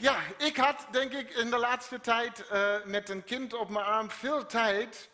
Ja, 0.00 0.22
ik 0.36 0.56
had 0.56 0.86
denk 0.90 1.12
ik 1.12 1.30
in 1.30 1.50
de 1.50 1.58
laatste 1.58 2.00
tijd 2.00 2.44
uh, 2.52 2.84
met 2.84 3.08
een 3.08 3.24
kind 3.24 3.54
op 3.54 3.68
mijn 3.68 3.84
arm 3.84 4.10
veel 4.10 4.46
tijd 4.46 5.10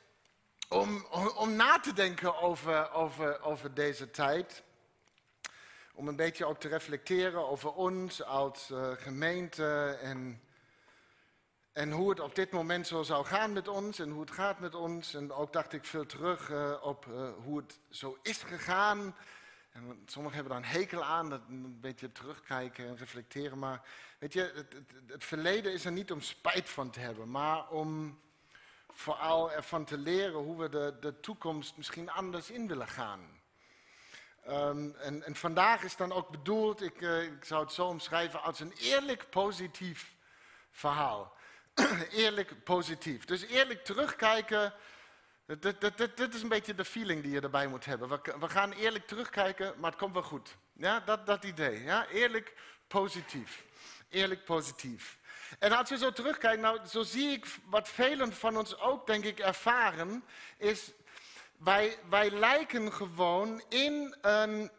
om, 0.69 1.07
om, 1.37 1.57
na 1.57 1.81
te 1.81 1.93
denken 1.93 2.37
over, 2.37 2.93
over, 2.93 3.43
over 3.43 3.75
deze 3.75 4.11
tijd. 4.11 4.63
Om 5.95 6.09
een 6.09 6.17
beetje 6.17 6.45
ook 6.45 6.61
te 6.61 6.69
reflecteren 6.69 7.49
over 7.49 7.73
ons 7.73 8.25
als 8.25 8.71
uh, 8.71 8.91
gemeente 8.97 9.99
en, 10.03 10.43
en 11.73 11.91
hoe 11.91 12.11
het 12.11 12.21
op 12.21 12.35
dit 12.35 12.51
moment 12.51 12.87
zo 12.87 13.03
zou 13.03 13.25
gaan 13.25 13.53
met 13.53 13.69
ons 13.69 13.99
en 13.99 14.11
hoe 14.11 14.21
het 14.21 14.31
gaat 14.31 14.59
met 14.59 14.75
ons. 14.75 15.15
En 15.15 15.33
ook 15.33 15.53
dacht 15.53 15.73
ik 15.73 15.85
veel 15.85 16.07
terug 16.07 16.49
uh, 16.49 16.75
op 16.83 17.07
hoe 17.45 17.57
het 17.57 17.79
zo 17.91 18.19
is 18.23 18.43
gegaan 18.43 19.15
en 19.75 20.03
sommigen 20.07 20.37
hebben 20.37 20.53
daar 20.53 20.71
een 20.71 20.79
hekel 20.81 21.05
aan, 21.05 21.31
dat 21.31 21.41
een 21.49 21.81
beetje 21.81 22.13
terugkijken 22.13 22.87
en 22.87 22.97
reflecteren. 22.97 23.59
Maar 23.59 23.81
weet 24.19 24.33
je, 24.33 24.67
het, 25.07 25.25
verleden 25.25 25.73
is 25.73 25.85
er 25.85 25.93
niet 25.93 26.13
om 26.13 26.21
spijt 26.21 26.69
van 26.69 26.91
te 26.91 27.01
hebben, 27.01 27.31
maar 27.31 27.69
om 27.69 28.21
vooral 28.91 29.53
ervan 29.53 29.85
te 29.85 29.99
leren 29.99 30.39
hoe 30.39 30.59
we 30.59 30.69
de, 30.69 30.97
de 31.01 31.21
toekomst 31.21 31.77
misschien 31.77 32.11
anders 32.11 32.51
in 32.51 32.69
willen 32.69 32.89
gaan. 32.89 33.43
Um, 34.49 34.95
en, 34.97 35.37
vandaag 35.37 35.83
is 35.83 35.97
dan 35.97 36.13
ook 36.13 36.31
bedoeld, 36.31 36.83
ik, 36.83 37.01
uh, 37.01 37.23
ik 37.23 37.45
zou 37.45 37.65
het 37.65 37.73
zo 37.73 37.87
omschrijven, 37.87 38.43
als 38.43 38.61
een 38.61 38.73
eerlijk 38.73 39.31
positief 39.31 40.15
verhaal. 40.71 41.37
eerlijk 42.11 42.65
positief. 42.65 43.25
Dus 43.25 43.43
eerlijk 43.43 43.85
terugkijken 43.85 44.75
dit, 45.47 46.35
is 46.35 46.43
een 46.43 46.49
beetje 46.49 46.75
de 46.75 46.85
feeling 46.85 47.23
die 47.23 47.33
je 47.33 47.41
erbij 47.41 47.67
moet 47.67 47.85
hebben. 47.85 48.09
We, 48.39 48.49
gaan 48.49 48.73
eerlijk 48.73 49.07
terugkijken, 49.07 49.75
maar 49.81 49.91
het 49.91 50.01
komt 50.01 50.13
wel 50.13 50.23
goed. 50.23 50.57
Ja, 50.73 51.01
dat, 51.01 51.27
dat 51.27 51.45
idee. 51.45 51.83
Ja? 51.83 52.07
Eerlijk 52.07 52.55
positief. 52.87 53.65
Eerlijk 54.09 54.45
positief. 54.45 55.19
En 55.59 55.73
als 55.73 55.89
je 55.89 55.99
zo 55.99 56.13
terugkijkt, 56.13 56.61
nou, 56.63 56.87
zo 56.87 57.03
zie 57.03 57.29
ik 57.29 57.47
wat 57.65 57.89
velen 57.89 58.33
van 58.33 58.57
ons 58.57 58.79
ook, 58.79 59.07
denk 59.07 59.25
ik, 59.25 59.39
ervaren, 59.39 60.25
is 60.57 60.93
wij, 61.57 61.99
wij 62.09 62.31
lijken 62.31 62.93
gewoon 62.93 63.63
in 63.69 64.17
een 64.21 64.71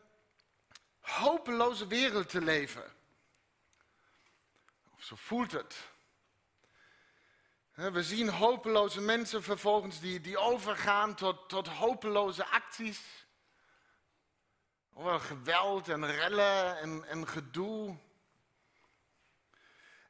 hopeloze 0.99 1.87
wereld 1.87 2.29
te 2.29 2.41
leven. 2.41 2.93
Zo 4.97 5.15
voelt 5.17 5.51
het. 5.51 5.75
We 7.75 8.03
zien 8.03 8.29
hopeloze 8.29 9.01
mensen 9.01 9.43
vervolgens 9.43 9.99
die, 9.99 10.21
die 10.21 10.37
overgaan 10.37 11.15
tot, 11.15 11.49
tot 11.49 11.67
hopeloze 11.67 12.45
acties. 12.45 13.25
Geweld 15.03 15.89
en 15.89 16.11
rellen 16.11 16.77
en, 16.77 17.05
en 17.07 17.27
gedoe. 17.27 17.97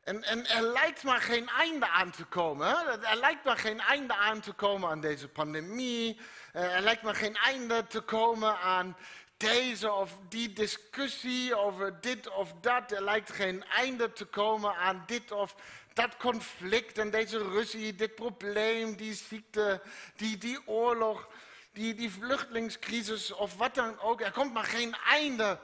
En, 0.02 0.23
en, 0.23 0.47
er 0.47 0.61
lijkt 0.61 1.03
maar 1.03 1.21
geen 1.21 1.49
einde 1.49 1.88
aan 1.88 2.11
te 2.11 2.25
komen. 2.25 2.67
Hè? 2.67 3.05
Er 3.05 3.17
lijkt 3.17 3.43
maar 3.43 3.58
geen 3.58 3.80
einde 3.80 4.16
aan 4.16 4.39
te 4.39 4.53
komen 4.53 4.89
aan 4.89 5.02
deze 5.02 5.27
pandemie. 5.27 6.19
Er 6.53 6.81
lijkt 6.81 7.02
maar 7.02 7.16
geen 7.16 7.36
einde 7.36 7.88
te 7.88 8.02
komen 8.02 8.59
aan 8.59 8.97
deze 9.38 9.91
of 9.91 10.11
die 10.30 10.53
discussie 10.53 11.55
over 11.55 12.02
dit 12.02 12.30
of 12.30 12.53
dat. 12.61 12.91
Er 12.91 13.03
lijkt 13.03 13.31
geen 13.31 13.64
einde 13.64 14.14
te 14.14 14.25
komen 14.25 14.75
aan 14.75 15.03
dit 15.05 15.31
of 15.31 15.55
dat 15.94 16.17
conflict 16.17 16.97
en 16.97 17.09
deze 17.09 17.38
ruzie, 17.38 17.95
dit 17.95 18.16
probleem, 18.16 18.95
die 18.95 19.14
ziekte, 19.14 19.81
die, 20.16 20.38
die 20.38 20.67
oorlog, 20.67 21.27
die, 21.72 21.94
die 21.94 22.11
vluchtelingscrisis 22.11 23.31
of 23.31 23.55
wat 23.55 23.75
dan 23.75 24.00
ook. 24.00 24.22
Er 24.22 24.31
komt 24.31 24.53
maar 24.53 24.64
geen 24.64 24.95
einde 24.95 25.59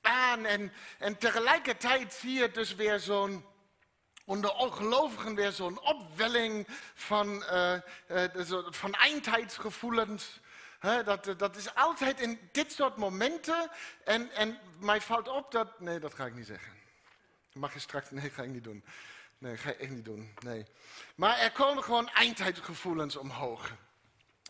aan. 0.00 0.44
En, 0.44 0.72
en 0.98 1.18
tegelijkertijd 1.18 2.14
zie 2.14 2.32
je 2.32 2.50
dus 2.50 2.74
weer 2.74 2.98
zo'n 2.98 3.44
onder 4.24 4.50
gelovigen 4.50 5.34
weer 5.34 5.52
zo'n 5.52 5.80
opwelling 5.80 6.66
van, 6.94 7.42
uh, 7.52 7.74
uh, 8.08 8.24
van 8.70 8.92
eindheidsgevoelens. 8.92 10.40
Dat, 10.80 11.34
dat 11.36 11.56
is 11.56 11.74
altijd 11.74 12.20
in 12.20 12.48
dit 12.52 12.72
soort 12.72 12.96
momenten. 12.96 13.70
En, 14.04 14.30
en 14.30 14.58
mij 14.78 15.00
valt 15.00 15.28
op 15.28 15.52
dat. 15.52 15.80
Nee, 15.80 15.98
dat 15.98 16.14
ga 16.14 16.26
ik 16.26 16.34
niet 16.34 16.46
zeggen. 16.46 16.72
Mag 17.52 17.72
je 17.72 17.78
straks. 17.78 18.10
Nee, 18.10 18.30
ga 18.30 18.42
ik 18.42 18.48
niet 18.48 18.64
doen. 18.64 18.84
Nee, 19.38 19.56
ga 19.56 19.68
je 19.68 19.76
echt 19.76 19.90
niet 19.90 20.04
doen. 20.04 20.34
Nee. 20.38 20.66
Maar 21.14 21.38
er 21.38 21.52
komen 21.52 21.82
gewoon 21.82 22.08
eindtijdgevoelens 22.08 23.16
omhoog. 23.16 23.72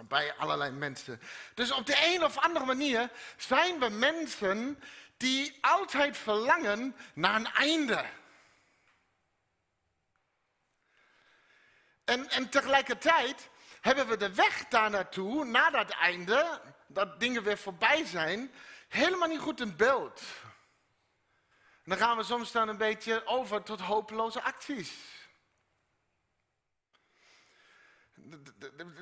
Bij 0.05 0.35
allerlei 0.35 0.71
mensen. 0.71 1.21
Dus 1.55 1.73
op 1.73 1.87
de 1.87 2.15
een 2.15 2.25
of 2.25 2.39
andere 2.39 2.65
manier 2.65 3.11
zijn 3.37 3.79
we 3.79 3.89
mensen 3.89 4.83
die 5.17 5.59
altijd 5.61 6.17
verlangen 6.17 6.97
naar 7.15 7.35
een 7.35 7.53
einde. 7.53 8.05
En, 12.05 12.31
en 12.31 12.49
tegelijkertijd 12.49 13.49
hebben 13.81 14.09
we 14.09 14.17
de 14.17 14.35
weg 14.35 14.65
daar 14.69 14.91
naartoe, 14.91 15.45
naar 15.45 15.73
dat 15.73 15.91
einde, 15.91 16.61
dat 16.87 17.21
dingen 17.21 17.43
weer 17.43 17.59
voorbij 17.59 18.05
zijn, 18.05 18.53
helemaal 18.89 19.29
niet 19.29 19.41
goed 19.41 19.61
in 19.61 19.77
beeld 19.77 20.23
dan 21.89 21.99
gaan 21.99 22.17
we 22.17 22.23
soms 22.23 22.53
dan 22.53 22.69
een 22.69 22.77
beetje 22.77 23.27
over 23.27 23.63
tot 23.63 23.81
hopeloze 23.81 24.43
acties. 24.43 24.93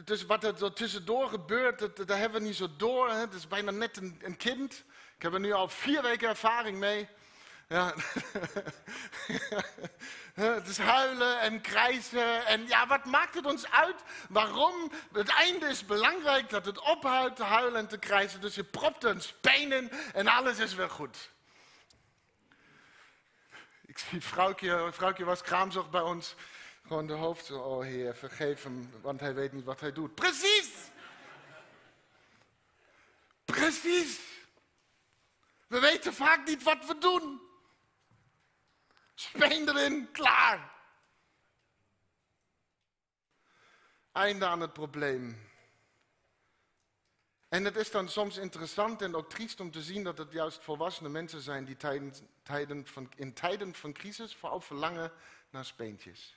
Dus 0.04 0.26
wat 0.26 0.44
er 0.44 0.72
tussendoor 0.72 1.28
gebeurt, 1.28 1.78
dat, 1.78 1.96
dat, 1.96 2.08
hebben 2.08 2.40
we 2.40 2.46
niet 2.46 2.56
zo 2.56 2.76
door. 2.76 3.10
Het 3.10 3.32
is 3.32 3.48
bijna 3.48 3.70
net 3.70 3.96
een, 3.96 4.20
een, 4.22 4.36
kind. 4.36 4.84
Ik 5.16 5.22
heb 5.22 5.32
er 5.32 5.40
nu 5.40 5.52
al 5.52 5.68
vier 5.68 6.02
weken 6.02 6.28
ervaring 6.28 6.78
mee. 6.78 7.08
Ja. 7.68 7.94
het 10.34 10.68
is 10.68 10.78
huilen 10.78 11.40
en 11.40 11.60
krijsen. 11.60 12.46
En 12.46 12.66
ja, 12.66 12.86
wat 12.86 13.04
maakt 13.04 13.34
het 13.34 13.46
ons 13.46 13.70
uit? 13.70 14.02
Waarom? 14.28 14.90
Het 15.12 15.28
einde 15.28 15.66
is 15.66 15.84
belangrijk 15.84 16.50
dat 16.50 16.66
het 16.66 16.80
ophoudt 16.80 17.36
te 17.36 17.42
huilen 17.42 17.80
en 17.80 17.88
te 17.88 17.98
krijsen. 17.98 18.40
Dus 18.40 18.54
je 18.54 18.64
propt 18.64 19.04
een 19.04 19.20
speen 19.20 19.72
in 19.72 19.90
en 20.12 20.28
alles 20.28 20.58
is 20.58 20.74
weer 20.74 20.90
goed. 20.90 21.30
Ik 23.86 23.98
zie 23.98 24.20
vrouwtje, 24.20 24.88
vrouwtje 24.92 25.24
was 25.24 25.42
kraamzorg 25.42 25.90
bij 25.90 26.00
ons. 26.00 26.34
Gewoon 26.86 27.06
de 27.06 27.12
hoofd, 27.12 27.50
oh 27.50 27.82
heer, 27.82 28.14
vergeef 28.16 28.62
hem, 28.62 28.90
want 29.00 29.20
hij 29.20 29.34
weet 29.34 29.52
niet 29.52 29.64
wat 29.64 29.80
hij 29.80 29.92
doet. 29.92 30.14
Precies! 30.14 30.70
Precies! 33.44 34.20
We 35.66 35.80
weten 35.80 36.14
vaak 36.14 36.46
niet 36.46 36.62
wat 36.62 36.86
we 36.86 36.98
doen. 36.98 37.45
Speen 39.16 39.68
erin, 39.68 40.10
klaar. 40.12 40.74
Einde 44.12 44.46
aan 44.46 44.60
het 44.60 44.72
probleem. 44.72 45.50
En 47.48 47.64
het 47.64 47.76
is 47.76 47.90
dan 47.90 48.08
soms 48.08 48.36
interessant 48.36 49.02
en 49.02 49.14
ook 49.14 49.30
triest 49.30 49.60
om 49.60 49.70
te 49.70 49.82
zien 49.82 50.04
dat 50.04 50.18
het 50.18 50.32
juist 50.32 50.62
volwassene 50.62 51.08
mensen 51.08 51.40
zijn 51.40 51.64
die 51.64 51.76
van, 52.86 53.12
in 53.16 53.32
tijden 53.32 53.74
van 53.74 53.92
crisis 53.92 54.34
vooral 54.34 54.60
verlangen 54.60 55.12
naar 55.50 55.64
speentjes. 55.64 56.36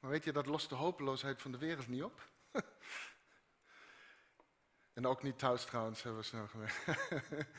Maar 0.00 0.10
weet 0.10 0.24
je, 0.24 0.32
dat 0.32 0.46
lost 0.46 0.68
de 0.68 0.74
hopeloosheid 0.74 1.42
van 1.42 1.52
de 1.52 1.58
wereld 1.58 1.88
niet 1.88 2.02
op. 2.02 2.30
en 4.92 5.06
ook 5.06 5.22
niet 5.22 5.38
thuis 5.38 5.64
trouwens, 5.64 6.02
hebben 6.02 6.20
we 6.20 6.26
snel 6.26 6.46
gewerkt. 6.46 6.76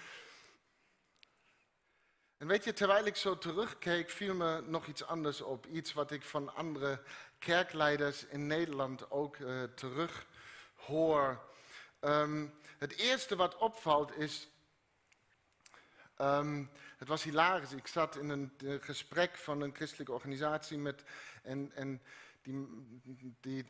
En 2.44 2.50
weet 2.50 2.64
je, 2.64 2.74
terwijl 2.74 3.06
ik 3.06 3.16
zo 3.16 3.38
terugkeek, 3.38 4.10
viel 4.10 4.34
me 4.34 4.62
nog 4.62 4.88
iets 4.88 5.06
anders 5.06 5.42
op. 5.42 5.66
Iets 5.66 5.94
wat 5.94 6.12
ik 6.12 6.24
van 6.24 6.56
andere 6.56 7.02
kerkleiders 7.40 8.26
in 8.26 8.48
Nederland 8.48 9.12
ook 9.12 9.38
uh, 9.38 9.64
terug 9.64 10.26
hoor. 10.76 11.44
Ehm, 12.00 12.48
het 12.78 12.96
eerste 12.96 13.36
wat 13.36 13.58
opvalt 13.58 14.18
is. 14.18 14.48
Um, 16.18 16.70
het 16.98 17.08
was 17.08 17.24
hilarisch. 17.24 17.72
Ik 17.72 17.88
zat 17.88 18.16
in 18.16 18.30
een 18.30 18.54
gesprek 18.82 19.36
van 19.38 19.62
een 19.62 19.76
christelijke 19.76 20.14
organisatie 20.14 20.78
met. 20.78 21.04
En, 21.44 21.72
en 21.76 22.02
die, 22.44 23.36
die, 23.42 23.66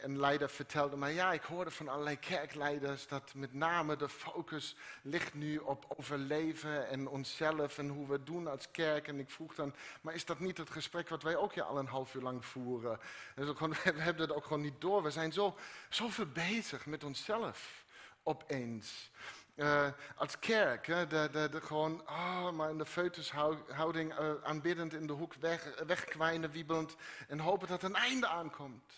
een 0.00 0.18
leider 0.18 0.50
vertelde 0.50 0.96
mij, 0.96 1.14
ja, 1.14 1.32
ik 1.32 1.42
hoorde 1.42 1.70
van 1.70 1.88
allerlei 1.88 2.18
kerkleiders 2.18 3.06
dat 3.06 3.34
met 3.34 3.52
name 3.52 3.96
de 3.96 4.08
focus 4.08 4.76
ligt 5.02 5.34
nu 5.34 5.58
op 5.58 5.84
overleven 5.96 6.88
en 6.88 7.08
onszelf 7.08 7.78
en 7.78 7.88
hoe 7.88 8.08
we 8.08 8.22
doen 8.22 8.46
als 8.46 8.70
kerk. 8.70 9.08
En 9.08 9.18
ik 9.18 9.30
vroeg 9.30 9.54
dan, 9.54 9.74
maar 10.00 10.14
is 10.14 10.24
dat 10.24 10.38
niet 10.38 10.58
het 10.58 10.70
gesprek 10.70 11.08
wat 11.08 11.22
wij 11.22 11.36
ook 11.36 11.52
ja 11.52 11.64
al 11.64 11.78
een 11.78 11.86
half 11.86 12.14
uur 12.14 12.22
lang 12.22 12.44
voeren? 12.44 12.98
Dus 13.34 13.46
we 13.58 14.00
hebben 14.00 14.22
het 14.22 14.36
ook 14.36 14.44
gewoon 14.44 14.62
niet 14.62 14.80
door. 14.80 15.02
We 15.02 15.10
zijn 15.10 15.32
zo, 15.32 15.56
zoveel 15.88 16.26
bezig 16.26 16.86
met 16.86 17.04
onszelf 17.04 17.84
opeens. 18.22 19.10
Uh, 19.56 19.86
als 20.16 20.38
kerk, 20.38 20.86
de, 20.86 21.28
de, 21.32 21.48
de, 21.50 21.60
gewoon 21.60 22.02
oh, 22.06 22.50
maar 22.50 22.70
in 22.70 22.78
de 22.78 22.86
feutushouding 22.86 24.18
uh, 24.18 24.30
aanbiddend 24.42 24.94
in 24.94 25.06
de 25.06 25.12
hoek 25.12 25.34
weg, 25.34 25.82
wegkwijnen, 25.86 26.50
wiebelend 26.50 26.96
en 27.28 27.38
hopen 27.38 27.68
dat 27.68 27.82
een 27.82 27.94
einde 27.94 28.26
aankomt. 28.26 28.94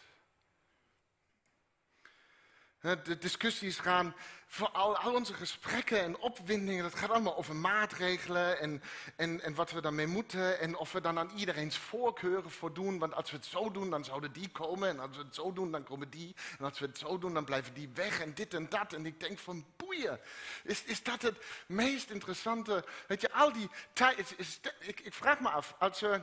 De 2.80 3.19
discussies 3.19 3.78
gaan, 3.78 4.14
vooral 4.46 4.96
al 4.96 5.14
onze 5.14 5.34
gesprekken 5.34 6.02
en 6.02 6.19
opwindingen, 6.19 6.82
dat 6.82 6.94
gaat 6.94 7.10
allemaal 7.10 7.36
over 7.36 7.56
maatregelen 7.56 8.58
en, 8.58 8.82
en, 9.16 9.40
en 9.40 9.54
wat 9.54 9.70
we 9.70 9.80
daarmee 9.80 10.06
moeten. 10.06 10.60
En 10.60 10.76
of 10.76 10.92
we 10.92 11.00
dan 11.00 11.19
aan 11.19 11.30
iedereen's 11.36 11.76
voorkeuren 11.76 12.50
voor 12.50 12.72
doen. 12.72 12.98
Want 12.98 13.14
als 13.14 13.30
we 13.30 13.36
het 13.36 13.46
zo 13.46 13.70
doen, 13.70 13.90
dan 13.90 14.04
zouden 14.04 14.32
die 14.32 14.48
komen. 14.48 14.88
En 14.88 15.00
als 15.00 15.16
we 15.16 15.22
het 15.22 15.34
zo 15.34 15.52
doen, 15.52 15.70
dan 15.70 15.84
komen 15.84 16.10
die. 16.10 16.36
En 16.58 16.64
als 16.64 16.78
we 16.78 16.86
het 16.86 16.98
zo 16.98 17.19
doen, 17.19 17.34
dan 17.34 17.44
blijven 17.44 17.75
die 17.75 17.90
weg. 17.94 18.20
En 18.20 18.34
dit 18.34 18.54
en 18.54 18.69
dat. 18.69 18.92
En 18.92 19.06
ik 19.06 19.20
denk 19.20 19.38
van 19.38 19.66
boeien. 19.76 20.20
Is, 20.64 20.84
is 20.84 21.02
dat 21.02 21.22
het 21.22 21.44
meest 21.66 22.10
interessante? 22.10 22.84
Weet 23.06 23.20
je, 23.20 23.32
al 23.32 23.52
die 23.52 23.70
tijd. 23.92 24.34
Ik, 24.80 25.00
ik 25.00 25.14
vraag 25.14 25.40
me 25.40 25.48
af, 25.48 25.75
als 25.78 26.00
we. 26.00 26.22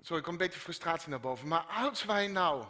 Sorry, 0.00 0.18
ik 0.18 0.22
kom 0.22 0.32
een 0.32 0.38
beetje 0.38 0.60
frustratie 0.60 1.08
naar 1.08 1.20
boven. 1.20 1.48
Maar 1.48 1.64
als 1.64 2.04
wij 2.04 2.26
nou 2.26 2.64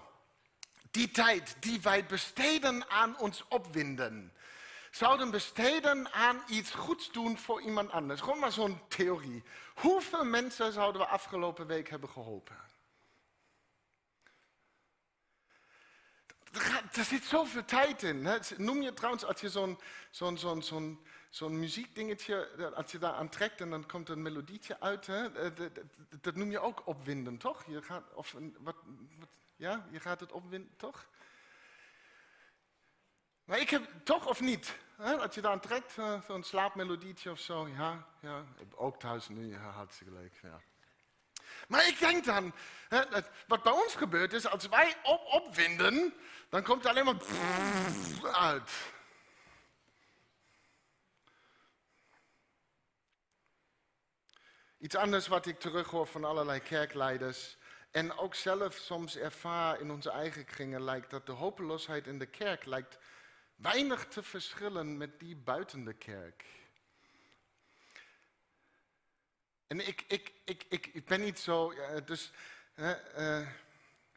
die 0.96 1.10
tijd 1.10 1.56
die 1.60 1.81
wij 1.81 2.06
besteden 2.06 2.90
aan 2.90 3.19
ons 3.19 3.44
opwinden, 3.48 4.32
zouden 4.90 5.31
besteden 5.31 6.12
aan 6.12 6.43
iets 6.48 6.70
goeds 6.70 7.12
doen 7.12 7.38
voor 7.38 7.62
iemand 7.62 7.90
anders. 7.90 8.20
Gewoon 8.20 8.38
maar 8.38 8.52
zo'n 8.52 8.81
theorie. 8.88 9.43
Hoeveel 9.75 10.25
mensen 10.25 10.72
zouden 10.72 11.00
we 11.00 11.06
afgelopen 11.06 11.66
week 11.66 11.88
hebben 11.88 12.08
geholpen? 12.08 12.56
Er 16.93 17.04
zit 17.04 17.25
zoveel 17.25 17.64
tijd 17.64 18.02
in. 18.02 18.28
Noem 18.56 18.82
je 18.82 18.94
trouwens, 18.94 19.25
als 19.25 19.40
je 19.40 19.48
zo'n 19.48 19.78
zo'n 20.10 20.38
zo'n 20.38 20.62
zo'n 20.62 21.06
zo'n 21.31 21.58
muziekdingetje, 21.58 22.72
als 22.75 22.93
je 22.93 22.98
daar 22.98 23.12
aan 23.12 23.28
trekt 23.28 23.60
en 23.60 23.70
dan 23.70 23.87
komt 23.87 24.08
een 24.08 24.22
melodietje 24.22 24.81
uit, 24.81 25.06
hè, 25.06 25.52
dat, 26.20 26.34
noem 26.34 26.50
je 26.50 26.60
ook 26.60 26.82
opwinden, 26.87 27.37
toch? 27.37 27.64
Je 27.66 27.82
gaat, 27.82 28.14
of 28.14 28.34
wat, 28.58 28.76
wat, 29.19 29.26
ja, 29.56 29.87
je 29.91 30.00
gaat 30.00 30.20
het 30.20 30.32
opwinden, 30.32 30.76
toch? 30.76 31.06
Maar 33.44 33.58
ik 33.58 33.70
heb 33.70 33.91
toch 34.05 34.26
of 34.26 34.41
niet? 34.41 34.76
Hè, 34.97 35.17
als 35.17 35.35
je 35.35 35.49
aan 35.49 35.61
trekt, 35.61 35.97
uh, 35.97 36.23
zo'n 36.26 36.43
slaapmelodietje 36.43 37.31
of 37.31 37.41
zo, 37.41 37.69
ja, 37.69 38.06
ja, 38.20 38.44
ook 38.75 39.00
thuis 39.00 39.29
nu, 39.29 39.53
ja, 39.53 39.70
hartstikke 39.70 40.12
leuk. 40.12 40.38
Ja. 40.43 40.61
Maar 41.69 41.87
ik 41.87 41.99
denk 41.99 42.25
dan, 42.25 42.53
wat 43.47 43.62
bij 43.62 43.73
ons 43.73 43.94
gebeurt 43.94 44.32
is, 44.32 44.47
als 44.47 44.69
wij 44.69 44.97
op, 45.03 45.20
opwinden, 45.25 46.14
dan 46.49 46.62
komt 46.62 46.85
er 46.85 46.91
alleen 46.91 47.05
maar 47.05 48.35
uit. 48.35 48.70
Iets 54.79 54.94
anders 54.94 55.26
wat 55.26 55.47
ik 55.47 55.61
terughoor 55.61 56.06
van 56.06 56.25
allerlei 56.25 56.61
kerkleiders 56.61 57.56
en 57.96 58.16
ook 58.16 58.34
zelf 58.34 58.75
soms 58.75 59.16
ervaar 59.16 59.81
in 59.81 59.90
onze 59.90 60.10
eigen 60.10 60.44
kringen, 60.44 60.82
lijkt 60.82 61.10
dat 61.10 61.26
de 61.26 61.32
hopeloosheid 61.32 62.06
in 62.06 62.19
de 62.19 62.26
kerk 62.26 62.64
lijkt 62.64 62.98
weinig 63.54 64.06
te 64.06 64.22
verschillen 64.22 64.96
met 64.96 65.20
die 65.20 65.37
buiten 65.37 65.84
de 65.84 65.93
kerk. 65.93 66.44
En 69.66 69.87
ik, 69.87 70.04
ik, 70.08 70.32
ik, 70.44 70.64
ik, 70.69 70.87
ik 70.87 71.04
ben 71.04 71.20
niet 71.20 71.38
zo, 71.38 71.75
dus 72.04 72.32
uh, 72.75 73.48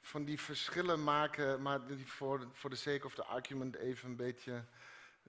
van 0.01 0.23
die 0.23 0.39
verschillen 0.39 1.03
maken, 1.03 1.61
maar 1.61 1.81
voor, 2.05 2.47
voor 2.51 2.69
de 2.69 2.75
sake 2.75 3.05
of 3.05 3.15
the 3.15 3.23
argument 3.23 3.75
even 3.75 4.09
een 4.09 4.15
beetje 4.15 4.65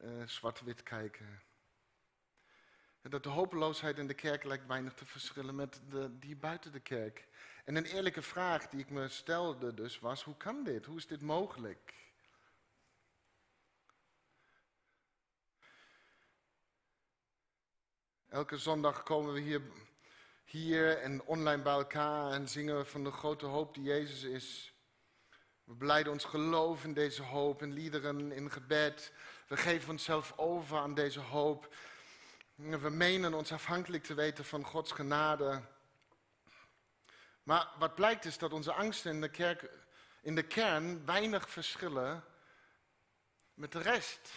uh, 0.02 0.26
zwart-wit 0.26 0.82
kijken. 0.82 1.43
Dat 3.02 3.23
de 3.23 3.29
hopeloosheid 3.29 3.99
in 3.99 4.06
de 4.06 4.14
kerk 4.14 4.44
lijkt 4.44 4.67
weinig 4.67 4.94
te 4.94 5.06
verschillen 5.06 5.55
met 5.55 5.81
de, 5.88 6.19
die 6.19 6.37
buiten 6.37 6.73
de 6.73 6.81
kerk. 6.81 7.29
En 7.71 7.77
een 7.77 7.85
eerlijke 7.85 8.23
vraag 8.23 8.69
die 8.69 8.81
ik 8.81 8.91
me 8.91 9.09
stelde 9.09 9.75
dus 9.75 9.99
was, 9.99 10.23
hoe 10.23 10.37
kan 10.37 10.65
dit? 10.65 10.87
Hoe 10.87 10.97
is 10.97 11.07
dit 11.07 11.23
mogelijk? 11.23 11.95
Elke 18.29 18.57
zondag 18.57 19.03
komen 19.03 19.33
we 19.33 19.41
hier, 19.41 19.63
hier 20.45 20.99
en 20.99 21.23
online 21.23 21.63
bij 21.63 21.73
elkaar 21.73 22.33
en 22.33 22.49
zingen 22.49 22.77
we 22.77 22.85
van 22.85 23.05
de 23.05 23.11
grote 23.11 23.47
hoop 23.47 23.75
die 23.75 23.85
Jezus 23.85 24.23
is. 24.23 24.75
We 25.65 25.75
beleiden 25.75 26.13
ons 26.13 26.25
geloof 26.25 26.85
in 26.85 26.95
deze 26.95 27.23
hoop, 27.23 27.63
in 27.63 27.73
liederen, 27.73 28.33
in 28.33 28.51
gebed. 28.51 29.13
We 29.49 29.57
geven 29.57 29.91
onszelf 29.91 30.33
over 30.37 30.79
aan 30.79 30.95
deze 30.95 31.21
hoop. 31.21 31.75
We 32.55 32.91
menen 32.91 33.35
ons 33.35 33.53
afhankelijk 33.53 34.05
te 34.05 34.15
weten 34.15 34.45
van 34.45 34.65
Gods 34.65 34.93
genade. 34.93 35.63
Maar 37.50 37.69
wat 37.79 37.94
blijkt 37.94 38.25
is 38.25 38.38
dat 38.38 38.52
onze 38.52 38.73
angsten 38.73 39.12
in 39.12 39.20
de, 39.20 39.29
kerk, 39.29 39.70
in 40.23 40.35
de 40.35 40.43
kern 40.43 41.06
weinig 41.06 41.50
verschillen 41.50 42.25
met 43.55 43.73
de 43.73 43.79
rest. 43.79 44.31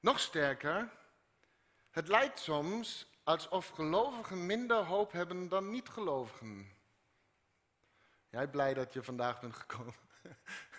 Nog 0.00 0.20
sterker, 0.20 0.90
het 1.90 2.08
lijkt 2.08 2.38
soms 2.38 3.06
alsof 3.24 3.68
gelovigen 3.68 4.46
minder 4.46 4.84
hoop 4.84 5.12
hebben 5.12 5.48
dan 5.48 5.70
niet-gelovigen. 5.70 6.72
Jij 8.28 8.48
blij 8.48 8.74
dat 8.74 8.92
je 8.92 9.02
vandaag 9.02 9.40
bent 9.40 9.54
gekomen? 9.54 9.94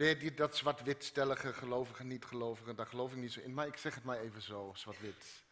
Weer 0.00 0.18
die, 0.18 0.34
dat 0.34 0.56
zwart-wit 0.56 1.04
stellige 1.04 1.52
gelovigen, 1.52 2.06
niet-gelovigen, 2.06 2.76
daar 2.76 2.86
geloof 2.86 3.12
ik 3.12 3.18
niet 3.18 3.32
zo 3.32 3.40
in. 3.40 3.54
Maar 3.54 3.66
ik 3.66 3.76
zeg 3.76 3.94
het 3.94 4.04
maar 4.04 4.18
even 4.18 4.42
zo, 4.42 4.72
zwart-wit. 4.74 5.42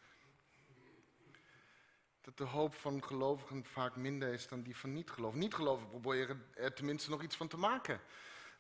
Dat 2.21 2.37
de 2.37 2.45
hoop 2.45 2.75
van 2.75 3.05
gelovigen 3.05 3.65
vaak 3.65 3.97
minder 3.97 4.33
is 4.33 4.49
dan 4.49 4.63
die 4.63 4.77
van 4.77 4.93
niet-gelovigen. 4.93 5.41
Niet-gelovigen 5.41 5.91
proberen 5.91 6.45
er 6.55 6.75
tenminste 6.75 7.11
nog 7.11 7.23
iets 7.23 7.37
van 7.37 7.49
te 7.49 7.57
maken. 7.57 8.01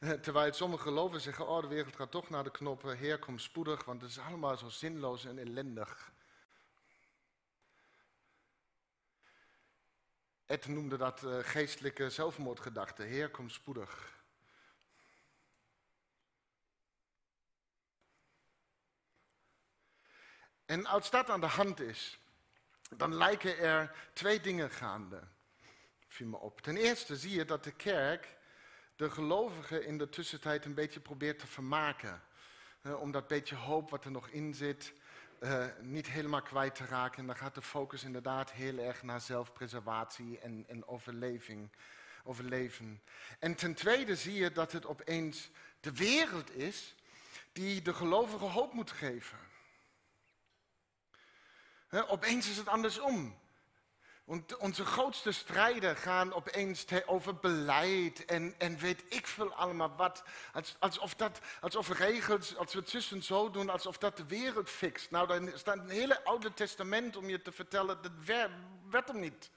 Terwijl 0.22 0.52
sommige 0.52 0.82
geloven 0.82 1.20
zeggen, 1.20 1.48
oh 1.48 1.60
de 1.60 1.68
wereld 1.68 1.96
gaat 1.96 2.10
toch 2.10 2.28
naar 2.28 2.44
de 2.44 2.50
knoppen, 2.50 2.96
Heer 2.96 3.18
kom 3.18 3.38
spoedig, 3.38 3.84
want 3.84 4.00
het 4.00 4.10
is 4.10 4.18
allemaal 4.18 4.56
zo 4.56 4.68
zinloos 4.68 5.24
en 5.24 5.38
ellendig. 5.38 6.12
Ed 10.46 10.66
noemde 10.66 10.96
dat 10.96 11.22
uh, 11.22 11.38
geestelijke 11.40 12.10
zelfmoordgedachten, 12.10 13.06
Heer 13.06 13.30
kom 13.30 13.48
spoedig. 13.48 14.17
En 20.68 20.86
als 20.86 21.10
dat 21.10 21.30
aan 21.30 21.40
de 21.40 21.46
hand 21.46 21.80
is, 21.80 22.18
dan 22.96 23.14
lijken 23.14 23.58
er 23.58 23.94
twee 24.12 24.40
dingen 24.40 24.70
gaande. 24.70 25.20
Viel 26.08 26.26
me 26.26 26.36
op. 26.36 26.60
Ten 26.60 26.76
eerste 26.76 27.16
zie 27.16 27.34
je 27.34 27.44
dat 27.44 27.64
de 27.64 27.72
kerk 27.72 28.36
de 28.96 29.10
gelovigen 29.10 29.86
in 29.86 29.98
de 29.98 30.08
tussentijd 30.08 30.64
een 30.64 30.74
beetje 30.74 31.00
probeert 31.00 31.38
te 31.38 31.46
vermaken. 31.46 32.22
Om 32.82 33.10
dat 33.10 33.28
beetje 33.28 33.54
hoop 33.54 33.90
wat 33.90 34.04
er 34.04 34.10
nog 34.10 34.28
in 34.28 34.54
zit 34.54 34.92
uh, 35.40 35.66
niet 35.80 36.06
helemaal 36.08 36.42
kwijt 36.42 36.74
te 36.74 36.84
raken. 36.84 37.18
En 37.18 37.26
dan 37.26 37.36
gaat 37.36 37.54
de 37.54 37.62
focus 37.62 38.04
inderdaad 38.04 38.52
heel 38.52 38.78
erg 38.78 39.02
naar 39.02 39.20
zelfpreservatie 39.20 40.38
en, 40.38 40.64
en 40.68 40.86
overleving, 40.86 41.70
overleven. 42.24 43.02
En 43.38 43.54
ten 43.54 43.74
tweede 43.74 44.16
zie 44.16 44.34
je 44.34 44.52
dat 44.52 44.72
het 44.72 44.86
opeens 44.86 45.50
de 45.80 45.92
wereld 45.92 46.54
is 46.54 46.94
die 47.52 47.82
de 47.82 47.94
gelovigen 47.94 48.50
hoop 48.50 48.72
moet 48.72 48.90
geven. 48.90 49.47
Opeens 51.90 52.48
is 52.48 52.56
het 52.56 52.68
andersom. 52.68 53.36
Onze 54.58 54.84
grootste 54.84 55.32
strijden 55.32 55.96
gaan 55.96 56.32
opeens 56.32 56.84
over 57.06 57.36
beleid 57.36 58.24
en, 58.24 58.54
en 58.58 58.78
weet 58.78 59.04
ik 59.08 59.26
veel 59.26 59.54
allemaal 59.54 59.94
wat. 59.96 60.22
alsof, 60.78 61.14
dat, 61.14 61.40
alsof 61.60 61.88
regels, 61.88 62.56
als 62.56 62.72
we 62.72 62.78
het 62.78 62.90
zussen 62.90 63.22
zo 63.22 63.50
doen, 63.50 63.70
alsof 63.70 63.98
dat 63.98 64.16
de 64.16 64.26
wereld 64.26 64.70
fixt. 64.70 65.10
Nou, 65.10 65.26
dan 65.26 65.50
staat 65.54 65.78
een 65.78 65.88
hele 65.88 66.24
oude 66.24 66.54
testament 66.54 67.16
om 67.16 67.28
je 67.28 67.42
te 67.42 67.52
vertellen, 67.52 68.02
dat 68.02 68.12
werd 68.90 69.08
hem 69.08 69.20
niet 69.20 69.50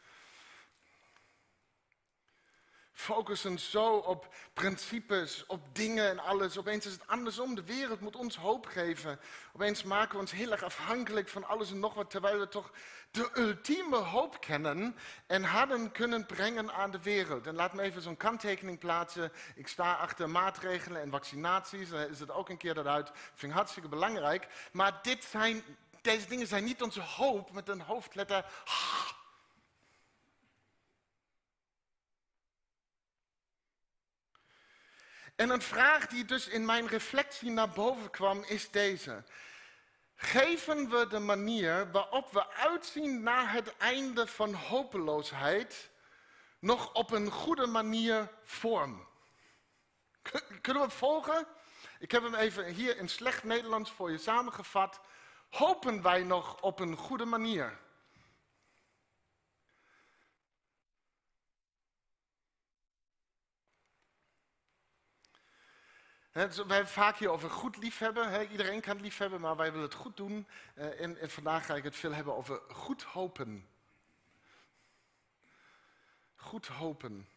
focussen 3.02 3.60
zo 3.60 3.96
op 3.96 4.34
principes, 4.54 5.46
op 5.48 5.76
dingen 5.76 6.10
en 6.10 6.20
alles. 6.20 6.58
Opeens 6.58 6.86
is 6.86 6.92
het 6.92 7.08
andersom. 7.08 7.56
De 7.56 7.64
wereld 7.64 8.00
moet 8.00 8.16
ons 8.16 8.36
hoop 8.36 8.66
geven. 8.66 9.20
Opeens 9.54 9.84
maken 9.84 10.14
we 10.14 10.20
ons 10.20 10.32
heel 10.32 10.52
erg 10.52 10.64
afhankelijk 10.64 11.30
van 11.30 11.48
alles 11.48 11.72
en 11.72 11.80
nog 11.80 11.94
wat, 11.94 12.10
terwijl 12.10 12.40
we 12.40 12.48
toch 12.48 12.72
de 13.12 13.30
ultieme 13.34 13.96
hoop 13.96 14.42
kennen 14.42 14.96
en 15.28 15.44
hadden 15.44 15.92
kunnen 15.92 16.26
brengen 16.26 16.74
aan 16.74 16.92
de 16.92 17.02
wereld. 17.02 17.48
En 17.48 17.56
laat 17.56 17.74
me 17.74 17.82
even 17.82 18.02
zo'n 18.02 18.18
kanttekening 18.18 18.80
plaatsen. 18.80 19.32
Ik 19.56 19.68
sta 19.68 19.94
achter 19.94 20.30
maatregelen 20.30 21.02
en 21.02 21.12
vaccinaties. 21.12 21.90
Daar 21.90 22.10
is 22.10 22.20
het 22.20 22.32
ook 22.32 22.50
een 22.50 22.58
keer 22.58 22.78
eruit. 22.78 23.06
Dat 23.06 23.16
vind 23.34 23.52
ik 23.52 23.58
hartstikke 23.58 23.90
belangrijk. 23.90 24.48
Maar 24.72 25.00
dit 25.02 25.24
zijn, 25.24 25.64
deze 26.02 26.28
dingen 26.28 26.48
zijn 26.48 26.64
niet 26.64 26.82
onze 26.82 27.02
hoop 27.02 27.52
met 27.52 27.70
een 27.70 27.82
hoofdletter 27.82 28.46
En 35.42 35.50
een 35.50 35.62
vraag 35.62 36.08
die 36.08 36.26
dus 36.26 36.48
in 36.48 36.66
mijn 36.66 36.88
reflectie 36.88 37.50
naar 37.50 37.70
boven 37.70 38.10
kwam 38.10 38.44
is 38.44 38.70
deze. 38.70 39.24
Geven 40.16 40.90
we 40.90 41.08
de 41.08 41.20
manier 41.20 41.92
waarop 41.92 42.32
we 42.32 42.54
uitzien 42.54 43.24
naar 43.24 43.54
het 43.54 43.78
einde 43.78 44.28
van 44.28 44.54
hopeloosheid 44.54 45.90
nog 46.60 46.94
op 46.94 47.12
een 47.12 47.32
goede 47.32 47.66
manier 47.66 48.32
vorm. 48.44 49.08
Kunnen 50.62 50.82
we 50.82 50.88
het 50.88 50.98
volgen? 50.98 51.48
Ik 52.00 52.12
heb 52.12 52.24
hem 52.24 52.36
even 52.36 52.66
hier 52.66 52.98
in 52.98 53.10
slecht 53.10 53.44
Nederlands 53.44 53.92
voor 53.92 54.12
je 54.12 54.18
samengevat. 54.18 55.00
Hopen 55.50 56.02
wij 56.02 56.24
nog 56.24 56.62
op 56.62 56.80
een 56.80 56.96
goede 56.96 57.26
manier? 57.26 57.80
He, 66.32 66.48
wij 66.48 66.76
hebben 66.76 66.88
vaak 66.88 67.18
hier 67.18 67.30
over 67.30 67.50
goed 67.50 67.78
liefhebben. 67.78 68.52
iedereen 68.52 68.82
kan 68.82 69.02
liefhebben, 69.02 69.42
maar 69.42 69.56
wij 69.56 69.72
willen 69.72 69.86
het 69.86 69.94
goed 69.98 70.18
doen. 70.18 70.48
En, 70.76 71.18
en, 71.18 71.30
vandaag 71.30 71.66
ga 71.66 71.76
ik 71.76 71.84
het 71.84 71.96
veel 71.96 72.14
hebben 72.14 72.36
over 72.36 72.62
goed 72.70 73.04
hopen. 73.04 73.68
Goed 76.36 76.68
hopen. 76.68 77.30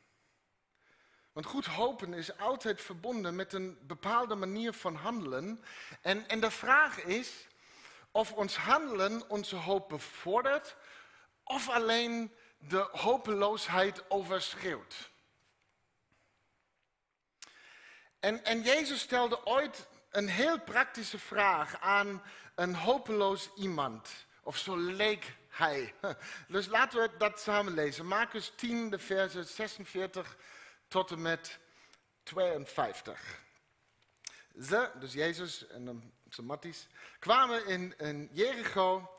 Want 1.33 1.47
goed 1.47 1.67
hopen 1.67 2.15
is 2.15 2.39
altijd 2.39 2.81
verbonden 2.81 3.37
met 3.37 3.53
een 3.53 3.79
bepaalde 3.83 4.35
manier 4.35 4.73
van 4.73 4.95
handelen. 4.95 5.65
En, 6.01 6.29
en 6.29 6.41
de 6.41 6.51
vraag 6.51 7.03
is 7.03 7.47
of 8.11 8.33
ons 8.33 8.57
handelen 8.57 9.31
onze 9.31 9.57
hoop 9.57 9.89
bevordert 9.89 10.77
of 11.45 11.69
alleen 11.69 12.35
de 12.59 12.89
hopeloosheid 12.93 14.11
overschreeuwt. 14.11 15.13
En, 18.25 18.45
en 18.45 18.63
Jezus 18.63 19.01
stelde 19.01 19.47
ooit 19.47 19.87
een 20.11 20.29
heel 20.29 20.61
praktische 20.61 21.19
vraag 21.19 21.81
aan 21.81 22.23
een 22.55 22.75
hopeloos 22.75 23.51
iemand. 23.57 24.11
Of 24.43 24.57
zo 24.57 24.77
leek 24.77 25.33
hij. 25.49 25.95
Dus 26.49 26.67
laten 26.67 27.01
we 27.01 27.11
dat 27.19 27.41
samen 27.41 27.75
lezen. 27.75 28.07
Marcus 28.07 28.53
10, 28.57 28.91
de 28.91 28.99
versen 28.99 29.45
46 29.45 30.37
tot 30.89 31.11
en 31.11 31.23
met 31.23 31.59
52. 32.23 33.41
Ze, 34.63 34.91
dus 35.01 35.13
Jezus 35.13 35.67
en 35.67 36.13
zijn 36.29 36.47
matties, 36.47 36.87
kwamen 37.19 37.67
in, 37.67 37.99
in 37.99 38.29
Jericho. 38.33 39.11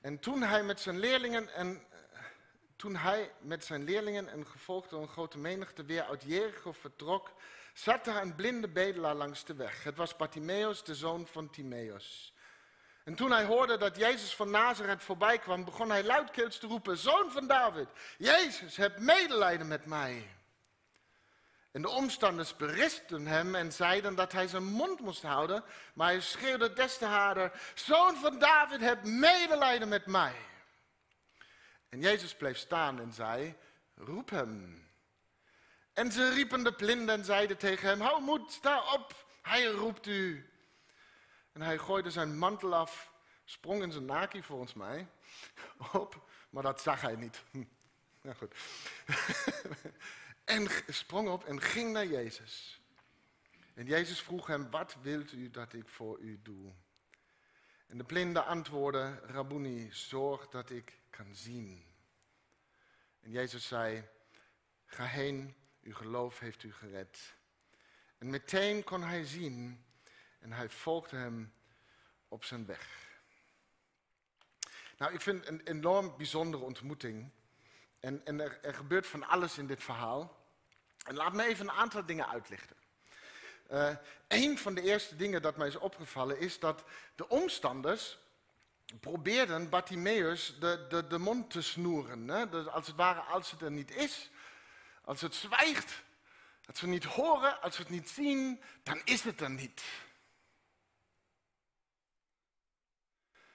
En 0.00 0.18
toen 0.18 0.42
hij 0.42 0.62
met 0.62 0.80
zijn 0.80 0.98
leerlingen 0.98 1.54
en 1.54 1.86
toen 2.76 2.96
hij 2.96 3.32
met 3.40 3.64
zijn 3.64 3.84
leerlingen 3.84 4.28
en 4.28 4.46
gevolgd 4.46 4.90
door 4.90 5.02
een 5.02 5.08
grote 5.08 5.38
menigte 5.38 5.84
weer 5.84 6.02
uit 6.02 6.22
Jericho 6.22 6.72
vertrok, 6.72 7.32
zat 7.74 8.04
daar 8.04 8.22
een 8.22 8.34
blinde 8.34 8.68
bedelaar 8.68 9.14
langs 9.14 9.44
de 9.44 9.54
weg. 9.54 9.84
Het 9.84 9.96
was 9.96 10.16
Bartimaeus, 10.16 10.84
de 10.84 10.94
zoon 10.94 11.26
van 11.26 11.50
Timaeus. 11.50 12.34
En 13.04 13.14
toen 13.14 13.30
hij 13.30 13.44
hoorde 13.44 13.76
dat 13.76 13.96
Jezus 13.96 14.34
van 14.34 14.50
Nazareth 14.50 15.02
voorbij 15.02 15.38
kwam, 15.38 15.64
begon 15.64 15.90
hij 15.90 16.04
luidkeels 16.04 16.58
te 16.58 16.66
roepen: 16.66 16.98
Zoon 16.98 17.30
van 17.30 17.46
David, 17.46 17.88
Jezus, 18.18 18.76
heb 18.76 18.98
medelijden 18.98 19.68
met 19.68 19.86
mij. 19.86 20.28
En 21.70 21.82
de 21.82 21.88
omstanders 21.88 22.56
beristen 22.56 23.26
hem 23.26 23.54
en 23.54 23.72
zeiden 23.72 24.14
dat 24.14 24.32
hij 24.32 24.46
zijn 24.46 24.64
mond 24.64 25.00
moest 25.00 25.22
houden, 25.22 25.64
maar 25.94 26.08
hij 26.08 26.20
schreeuwde 26.20 26.72
des 26.72 26.98
te 26.98 27.04
harder: 27.04 27.52
Zoon 27.74 28.16
van 28.16 28.38
David, 28.38 28.80
heb 28.80 29.04
medelijden 29.04 29.88
met 29.88 30.06
mij. 30.06 30.34
En 31.88 32.00
Jezus 32.00 32.34
bleef 32.34 32.56
staan 32.56 33.00
en 33.00 33.12
zei: 33.12 33.56
Roep 33.94 34.30
hem. 34.30 34.88
En 36.00 36.12
ze 36.12 36.30
riepen 36.30 36.64
de 36.64 36.72
blinde 36.72 37.12
en 37.12 37.24
zeiden 37.24 37.56
tegen 37.56 37.88
hem: 37.88 38.00
Hou 38.00 38.22
moed, 38.22 38.52
sta 38.52 38.92
op, 38.94 39.24
hij 39.42 39.66
roept 39.66 40.06
u. 40.06 40.50
En 41.52 41.62
hij 41.62 41.78
gooide 41.78 42.10
zijn 42.10 42.38
mantel 42.38 42.74
af, 42.74 43.12
sprong 43.44 43.82
in 43.82 43.92
zijn 43.92 44.04
naki 44.04 44.42
volgens 44.42 44.74
mij 44.74 45.08
op, 45.92 46.30
maar 46.50 46.62
dat 46.62 46.80
zag 46.80 47.00
hij 47.00 47.16
niet. 47.16 47.42
Ja, 48.22 48.32
goed. 48.32 48.54
en 50.44 50.68
sprong 50.88 51.28
op 51.28 51.44
en 51.44 51.60
ging 51.60 51.92
naar 51.92 52.06
Jezus. 52.06 52.80
En 53.74 53.86
Jezus 53.86 54.20
vroeg 54.20 54.46
hem: 54.46 54.70
Wat 54.70 54.96
wilt 55.02 55.32
u 55.32 55.50
dat 55.50 55.72
ik 55.72 55.88
voor 55.88 56.18
u 56.18 56.40
doe? 56.42 56.72
En 57.86 57.98
de 57.98 58.04
blinde 58.04 58.42
antwoordde: 58.42 59.20
Rabuni, 59.26 59.88
zorg 59.92 60.48
dat 60.48 60.70
ik 60.70 60.98
kan 61.10 61.34
zien. 61.34 61.84
En 63.20 63.30
Jezus 63.30 63.66
zei: 63.66 64.08
Ga 64.86 65.04
heen, 65.04 65.59
uw 65.82 65.94
geloof 65.94 66.38
heeft 66.38 66.62
u 66.62 66.72
gered. 66.72 67.18
En 68.18 68.30
meteen 68.30 68.84
kon 68.84 69.02
hij 69.02 69.24
zien 69.24 69.84
en 70.38 70.52
hij 70.52 70.68
volgde 70.68 71.16
hem 71.16 71.52
op 72.28 72.44
zijn 72.44 72.66
weg. 72.66 73.08
Nou, 74.98 75.12
ik 75.12 75.20
vind 75.20 75.38
het 75.38 75.48
een 75.48 75.66
enorm 75.66 76.16
bijzondere 76.16 76.62
ontmoeting. 76.62 77.30
En, 78.00 78.26
en 78.26 78.40
er, 78.40 78.58
er, 78.62 78.74
gebeurt 78.74 79.06
van 79.06 79.28
alles 79.28 79.58
in 79.58 79.66
dit 79.66 79.82
verhaal. 79.82 80.38
En 81.06 81.14
laat 81.14 81.32
me 81.32 81.44
even 81.44 81.68
een 81.68 81.74
aantal 81.74 82.04
dingen 82.04 82.28
uitlichten. 82.28 82.76
Uh, 83.72 83.96
een 84.28 84.58
van 84.58 84.74
de 84.74 84.82
eerste 84.82 85.16
dingen 85.16 85.42
dat 85.42 85.56
mij 85.56 85.68
is 85.68 85.76
opgevallen 85.76 86.38
is 86.38 86.58
dat 86.58 86.84
de 87.14 87.28
omstanders 87.28 88.18
probeerden 89.00 89.68
Bartimeus 89.68 90.56
de, 90.58 90.86
de, 90.88 91.06
de 91.06 91.18
mond 91.18 91.50
te 91.50 91.62
snoeren. 91.62 92.28
Hè? 92.28 92.48
Dus 92.48 92.66
als 92.66 92.86
het 92.86 92.96
ware, 92.96 93.20
als 93.20 93.50
het 93.50 93.60
er 93.60 93.70
niet 93.70 93.94
is, 93.94 94.30
als 95.10 95.20
het 95.20 95.34
zwijgt, 95.34 96.02
als 96.66 96.80
we 96.80 96.86
niet 96.86 97.04
horen, 97.04 97.62
als 97.62 97.76
we 97.76 97.82
het 97.82 97.92
niet 97.92 98.10
zien, 98.10 98.62
dan 98.82 99.00
is 99.04 99.22
het 99.22 99.40
er 99.40 99.50
niet. 99.50 99.82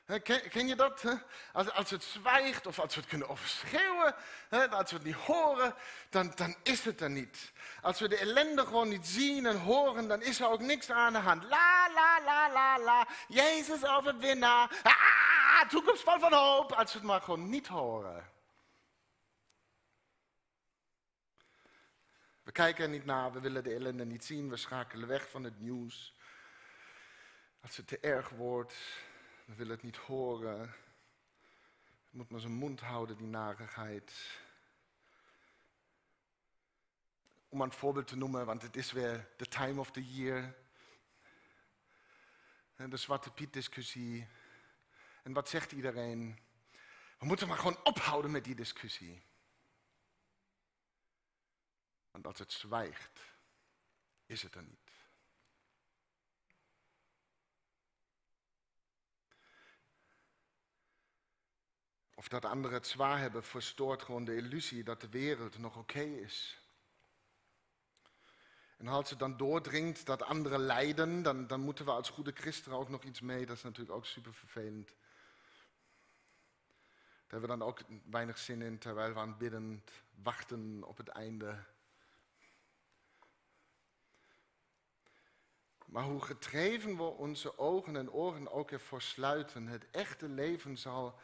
Ken, 0.06 0.50
ken, 0.50 0.68
je 0.68 0.76
dat? 0.76 1.04
Als, 1.54 1.72
als 1.72 1.90
het 1.90 2.04
zwijgt 2.04 2.68
of 2.68 2.80
als 2.80 2.94
we 2.96 3.00
het 3.00 3.10
kunnen 3.10 3.30
overschreeuwen, 3.30 4.16
als 4.50 4.92
we 4.92 4.96
het 4.96 5.04
niet 5.04 5.16
horen, 5.16 5.76
dan, 6.10 6.32
dan 6.36 6.56
is 6.64 6.86
het 6.86 7.02
er 7.02 7.10
niet. 7.10 7.52
Als 7.82 8.00
we 8.00 8.08
de 8.08 8.18
ellende 8.18 8.66
gewoon 8.66 8.90
niet 8.90 9.08
zien 9.08 9.46
en 9.46 9.60
horen, 9.60 10.08
dan 10.08 10.22
is 10.22 10.40
er 10.40 10.50
ook 10.50 10.62
niks 10.62 10.90
aan 10.90 11.14
de 11.14 11.20
hand. 11.20 11.44
La, 11.44 11.90
la, 11.94 12.22
la, 12.26 12.52
la, 12.52 12.80
la. 12.80 13.08
Jezus 13.28 13.86
overwinnaar. 13.86 14.80
Ah, 14.84 15.70
toekomst 15.70 16.04
van 16.04 16.34
hoop. 16.34 16.72
Als 16.72 16.92
we 16.92 16.98
het 16.98 17.08
maar 17.08 17.22
gewoon 17.22 17.50
niet 17.50 17.68
horen. 17.68 18.34
We 22.45 22.45
kijken 22.56 22.84
er 22.84 22.90
niet 22.90 23.06
naar, 23.06 23.32
we 23.32 23.40
willen 23.40 23.64
de 23.64 23.74
ellende 23.74 24.06
niet 24.06 24.24
zien, 24.26 24.50
we 24.50 24.58
schakelen 24.58 25.08
weg 25.08 25.30
van 25.30 25.44
het 25.44 25.60
nieuws. 25.60 26.16
Als 27.62 27.78
het 27.78 27.88
te 27.88 28.00
erg 28.00 28.30
wordt, 28.30 28.76
we 29.46 29.56
willen 29.56 29.74
het 29.74 29.84
niet 29.84 29.98
horen. 29.98 30.74
moet 32.10 32.30
maar 32.30 32.40
zijn 32.40 32.54
mond 32.54 32.80
houden, 32.80 33.18
die 33.18 33.28
narigheid. 33.28 34.40
Om 37.50 37.62
een 37.62 37.72
voorbeeld 37.72 38.08
te 38.08 38.18
noemen, 38.18 38.46
want 38.46 38.62
het 38.62 38.76
is 38.76 38.92
weer 38.92 39.28
the 39.38 39.46
time 39.46 39.80
of 39.80 39.92
the 39.92 40.14
year. 40.14 40.56
De 42.76 42.98
Zwarte 42.98 43.32
Piet 43.32 43.54
discussie. 43.54 44.28
En 45.24 45.34
wat 45.34 45.50
zegt 45.50 45.72
iedereen? 45.72 46.40
We 47.20 47.26
moeten 47.26 47.48
maar 47.48 47.58
gewoon 47.58 47.84
ophouden 47.84 48.32
met 48.32 48.44
die 48.44 48.56
discussie. 48.56 49.22
Want 52.16 52.28
als 52.28 52.40
het 52.40 52.52
zwijgt, 52.52 53.20
is 54.26 54.42
het 54.42 54.56
er 54.56 54.64
niet. 54.64 54.92
Of 62.14 62.28
dat 62.28 62.46
anderen 62.46 62.78
het 62.78 62.88
zwaar 62.88 63.20
hebben, 63.20 63.44
verstoort 63.44 64.04
gewoon 64.04 64.26
de 64.26 64.36
illusie 64.36 64.84
dat 64.84 65.02
de 65.02 65.10
wereld 65.10 65.58
nog 65.58 65.78
oké 65.78 66.02
is. 66.02 66.60
En 68.78 68.88
als 68.88 69.10
het 69.10 69.20
dan 69.20 69.38
doordringt 69.38 70.06
dat 70.06 70.22
anderen 70.22 70.60
lijden, 70.60 71.22
dan, 71.48 71.60
moeten 71.60 71.86
we 71.86 71.92
als 71.92 72.10
goede 72.10 72.32
christenen 72.32 72.78
ook 72.78 72.90
nog 72.90 73.04
iets 73.04 73.22
mee. 73.22 73.46
Dat 73.46 73.56
is 73.58 73.64
natuurlijk 73.64 73.96
ook 73.96 74.06
super 74.06 74.34
vervelend. 74.34 74.88
Daar 74.88 74.96
hebben 77.28 77.50
we 77.50 77.58
dan 77.58 77.68
ook 77.68 77.82
weinig 78.10 78.38
zin 78.38 78.62
in, 78.62 78.78
terwijl 78.78 79.14
we 79.14 79.20
aan 79.20 79.38
bidden 79.38 79.84
wachten 80.14 80.84
op 80.84 80.98
het 80.98 81.08
einde. 81.08 81.74
Maar 85.86 86.04
hoe 86.04 86.22
getreven 86.22 86.98
we 86.98 87.04
onze 87.04 87.58
ogen 87.58 87.96
en 87.96 88.12
oren 88.12 88.52
ook 88.52 88.72
ervoor 88.72 89.02
sluiten, 89.02 89.68
het 89.68 89.86
echte 89.92 90.30
leven 90.30 90.78
zal 90.78 91.20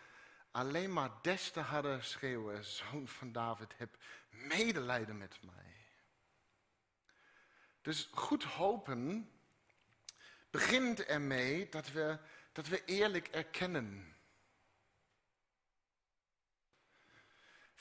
alleen 0.52 0.94
maar 0.94 1.12
des 1.22 1.52
te 1.52 1.60
harder 1.60 2.04
schreeuwen, 2.04 2.66
zoon 2.66 3.08
van 3.08 3.32
David, 3.32 3.74
heb 3.78 3.98
medelijden 4.30 5.18
met 5.18 5.40
mij. 5.42 5.76
Dus 7.82 8.10
goed 8.12 8.44
hopen 8.44 9.32
begint 10.50 11.06
ermee 11.06 11.70
dat 11.70 11.92
we, 11.92 12.18
dat 12.52 12.68
we 12.68 12.86
eerlijk 12.86 13.28
erkennen. 13.28 14.16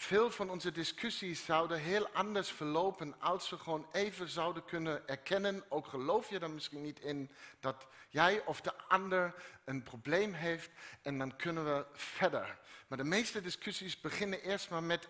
Veel 0.01 0.31
van 0.31 0.51
onze 0.51 0.73
discussies 0.73 1.45
zouden 1.45 1.79
heel 1.79 2.09
anders 2.09 2.51
verlopen 2.51 3.21
als 3.21 3.51
we 3.51 3.59
gewoon 3.59 3.87
even 3.93 4.29
zouden 4.29 4.65
kunnen 4.65 5.09
erkennen, 5.09 5.65
ook 5.69 5.87
geloof 5.87 6.31
je 6.31 6.39
er 6.39 6.51
misschien 6.51 6.83
niet 6.83 7.01
in, 7.01 7.31
dat 7.61 7.87
jij 8.09 8.45
of 8.45 8.61
de 8.61 8.77
ander 8.77 9.35
een 9.65 9.83
probleem 9.83 10.33
heeft 10.33 10.71
en 11.03 11.19
dan 11.19 11.37
kunnen 11.37 11.65
we 11.65 11.87
verder. 11.93 12.59
Maar 12.87 12.99
de 12.99 13.05
meeste 13.05 13.41
discussies 13.41 14.01
beginnen 14.01 14.43
eerst 14.43 14.71
maar 14.71 14.83
met 14.83 15.09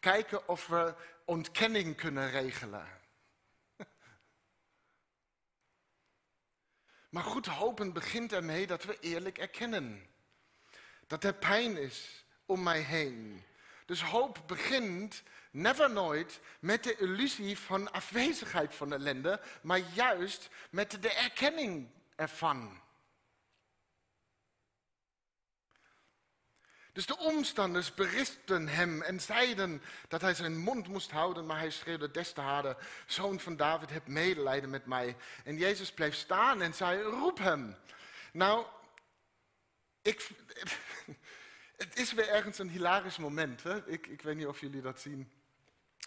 kijken 0.00 0.48
of 0.48 0.66
we 0.66 0.94
ontkenning 1.24 1.96
kunnen 1.96 2.30
regelen. 2.30 2.86
Maar 7.10 7.24
goed 7.24 7.46
hopen 7.46 7.92
begint 7.92 8.32
ermee 8.32 8.66
dat 8.66 8.84
we 8.84 8.98
eerlijk 9.00 9.38
erkennen 9.38 10.06
dat 11.06 11.24
er 11.24 11.34
pijn 11.34 11.76
is 11.76 12.24
om 12.46 12.62
mij 12.62 12.80
heen. 12.80 13.46
Dus 13.88 14.02
hoop 14.02 14.42
begint 14.46 15.22
never 15.50 15.90
nooit 15.90 16.40
met 16.60 16.84
de 16.84 16.96
illusie 16.96 17.58
van 17.58 17.92
afwezigheid 17.92 18.74
van 18.74 18.92
ellende, 18.92 19.40
maar 19.62 19.80
juist 19.92 20.48
met 20.70 21.02
de 21.02 21.12
erkenning 21.12 21.88
ervan. 22.16 22.80
Dus 26.92 27.06
de 27.06 27.18
omstanders 27.18 27.94
beristen 27.94 28.68
hem 28.68 29.02
en 29.02 29.20
zeiden 29.20 29.82
dat 30.08 30.20
hij 30.20 30.34
zijn 30.34 30.58
mond 30.58 30.88
moest 30.88 31.10
houden, 31.10 31.46
maar 31.46 31.58
hij 31.58 31.70
schreeuwde 31.70 32.10
des 32.10 32.32
te 32.32 32.40
harder, 32.40 32.76
Zoon 33.06 33.40
van 33.40 33.56
David, 33.56 33.90
heb 33.90 34.06
medelijden 34.06 34.70
met 34.70 34.86
mij. 34.86 35.16
En 35.44 35.56
Jezus 35.56 35.92
bleef 35.92 36.14
staan 36.14 36.62
en 36.62 36.74
zei, 36.74 37.02
roep 37.02 37.38
hem. 37.38 37.76
Nou, 38.32 38.66
ik, 40.02 40.28
het 41.78 41.98
is 41.98 42.12
weer 42.12 42.28
ergens 42.28 42.58
een 42.58 42.68
hilarisch 42.68 43.18
moment. 43.18 43.62
Hè? 43.62 43.88
Ik, 43.88 44.06
ik 44.06 44.22
weet 44.22 44.36
niet 44.36 44.46
of 44.46 44.60
jullie 44.60 44.80
dat 44.80 45.00
zien. 45.00 45.30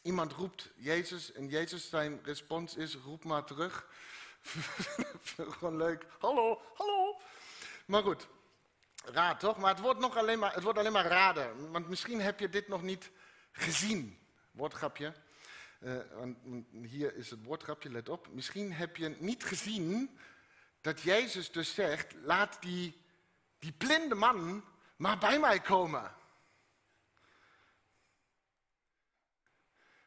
Iemand 0.04 0.34
roept 0.34 0.72
Jezus 0.76 1.32
en 1.32 1.48
Jezus 1.48 1.90
zijn 1.90 2.20
respons 2.24 2.76
is, 2.76 2.96
roep 2.96 3.24
maar 3.24 3.44
terug. 3.44 3.88
Gewoon 5.58 5.78
leuk. 5.78 6.06
Hallo, 6.20 6.62
hallo. 6.74 7.20
Maar 7.86 8.04
goed, 8.04 8.28
raad 9.04 9.40
toch? 9.40 9.58
Maar 9.58 9.70
het 9.70 9.80
wordt, 9.80 10.00
nog 10.00 10.18
alleen 10.18 10.40
maar, 10.40 10.54
het 10.54 10.64
wordt 10.64 10.80
alleen 10.80 10.92
maar 10.92 11.06
raden. 11.06 11.72
Want 11.72 11.90
misschien 11.90 12.22
heb 12.22 12.40
je 12.40 12.50
dit 12.50 12.68
nog 12.68 12.82
niet 12.82 13.12
gezien. 13.52 14.20
Woordgrapje. 14.52 15.14
Uh, 15.80 15.98
want 16.14 16.38
hier 16.82 17.16
is 17.16 17.30
het 17.30 17.44
woordgrapje, 17.44 17.92
let 17.92 18.10
op. 18.10 18.28
Misschien 18.32 18.74
heb 18.74 18.98
je 18.98 19.16
niet 19.20 19.44
gezien 19.44 20.18
dat 20.82 21.02
Jezus 21.02 21.52
dus 21.52 21.74
zegt, 21.74 22.14
laat 22.24 22.62
die, 22.62 23.02
die 23.60 23.72
blinde 23.72 24.16
man 24.16 24.64
maar 25.02 25.18
bij 25.18 25.40
mij 25.40 25.60
komen. 25.60 26.16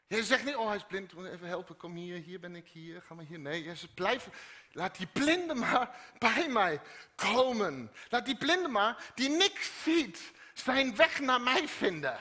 Je 0.07 0.25
zegt 0.25 0.45
niet, 0.45 0.57
oh 0.57 0.67
hij 0.67 0.77
is 0.77 0.85
blind, 0.85 1.13
moet 1.13 1.27
even 1.27 1.49
helpen, 1.49 1.77
kom 1.77 1.95
hier, 1.95 2.17
hier 2.23 2.41
ben 2.41 2.57
ik, 2.57 2.69
hier, 2.69 3.03
ga 3.03 3.15
maar 3.15 3.25
hier. 3.25 3.39
Nee, 3.39 3.63
Jezus, 3.63 3.91
blijf, 3.91 4.29
laat 4.73 4.97
die 4.97 5.07
blinde 5.07 5.55
maar 5.55 5.97
bij 6.19 6.49
mij 6.49 6.81
komen. 7.15 7.93
Laat 8.09 8.25
die 8.25 8.37
blinde 8.37 8.69
maar, 8.69 9.13
die 9.15 9.29
niks 9.29 9.83
ziet, 9.83 10.33
zijn 10.53 10.97
weg 10.97 11.21
naar 11.21 11.41
mij 11.41 11.69
vinden. 11.69 12.21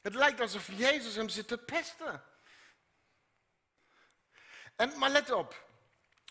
Het 0.00 0.14
lijkt 0.14 0.40
alsof 0.40 0.66
Jezus 0.66 1.14
hem 1.14 1.28
zit 1.28 1.48
te 1.48 1.58
pesten. 1.58 2.24
En, 4.76 4.98
maar 4.98 5.10
let 5.10 5.30
op, 5.30 5.66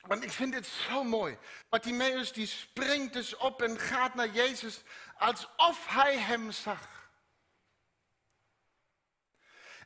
want 0.08 0.24
ik 0.24 0.31
vind 0.31 0.53
dit 0.53 0.67
zo 0.67 1.03
mooi. 1.03 1.38
Bartimaeus 1.70 2.31
die 2.31 2.48
springt 2.48 3.13
dus 3.13 3.36
op 3.36 3.62
en 3.62 3.79
gaat 3.79 4.15
naar 4.15 4.29
Jezus 4.29 4.81
alsof 5.17 5.88
hij 5.88 6.17
hem 6.17 6.51
zag. 6.51 7.01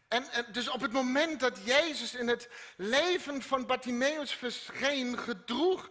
En, 0.07 0.25
dus 0.51 0.69
op 0.69 0.81
het 0.81 0.91
moment 0.91 1.39
dat 1.39 1.57
Jezus 1.63 2.13
in 2.13 2.27
het 2.27 2.49
leven 2.77 3.41
van 3.41 3.65
Bartimaeus 3.65 4.31
verscheen, 4.31 5.17
gedroeg 5.17 5.89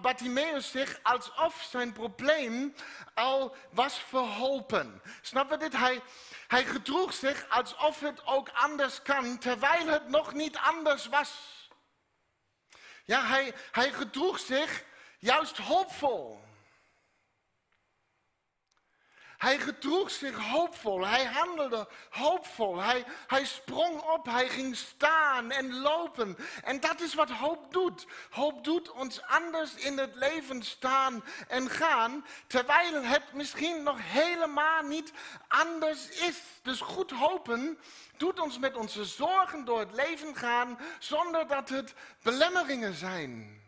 Bartimaeus 0.00 0.70
zich 0.70 1.00
alsof 1.02 1.66
zijn 1.70 1.92
probleem 1.92 2.74
al 3.14 3.56
was 3.72 3.98
verholpen. 3.98 5.02
Snap 5.20 5.50
je 5.50 5.56
dit? 5.56 5.76
Hij, 5.76 6.02
hij 6.46 6.64
gedroeg 6.64 7.12
zich 7.12 7.46
alsof 7.48 8.00
het 8.00 8.26
ook 8.26 8.48
anders 8.48 9.02
kan, 9.02 9.38
terwijl 9.38 9.86
het 9.86 10.08
nog 10.08 10.34
niet 10.34 10.56
anders 10.56 11.06
was. 11.06 11.59
Ja, 13.04 13.26
hij, 13.26 13.52
hij 13.70 13.92
gedroeg 13.92 14.38
zich 14.38 14.84
juist 15.18 15.56
hoopvol. 15.56 16.40
Hij 19.40 19.58
gedroeg 19.58 20.10
zich 20.10 20.36
hoopvol, 20.36 21.06
hij 21.06 21.24
handelde 21.24 21.88
hoopvol, 22.10 22.78
hij, 22.78 23.04
hij 23.26 23.44
sprong 23.44 24.00
op, 24.00 24.26
hij 24.26 24.48
ging 24.48 24.76
staan 24.76 25.50
en 25.50 25.80
lopen. 25.80 26.36
En 26.64 26.80
dat 26.80 27.00
is 27.00 27.14
wat 27.14 27.30
hoop 27.30 27.72
doet. 27.72 28.06
Hoop 28.30 28.64
doet 28.64 28.90
ons 28.90 29.22
anders 29.22 29.74
in 29.74 29.98
het 29.98 30.14
leven 30.14 30.62
staan 30.62 31.24
en 31.48 31.70
gaan, 31.70 32.24
terwijl 32.46 33.02
het 33.02 33.32
misschien 33.32 33.82
nog 33.82 33.96
helemaal 34.00 34.82
niet 34.82 35.12
anders 35.48 36.08
is. 36.08 36.40
Dus 36.62 36.80
goed 36.80 37.10
hopen 37.10 37.78
doet 38.16 38.40
ons 38.40 38.58
met 38.58 38.76
onze 38.76 39.04
zorgen 39.04 39.64
door 39.64 39.78
het 39.78 39.92
leven 39.92 40.36
gaan, 40.36 40.78
zonder 40.98 41.46
dat 41.46 41.68
het 41.68 41.94
belemmeringen 42.22 42.94
zijn. 42.94 43.60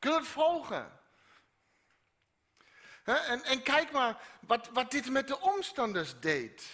Je 0.00 0.10
het 0.10 0.26
volgen. 0.26 0.97
En, 3.16 3.44
en, 3.44 3.62
kijk 3.62 3.90
maar 3.90 4.16
wat, 4.40 4.68
wat, 4.72 4.90
dit 4.90 5.10
met 5.10 5.28
de 5.28 5.40
omstanders 5.40 6.20
deed. 6.20 6.66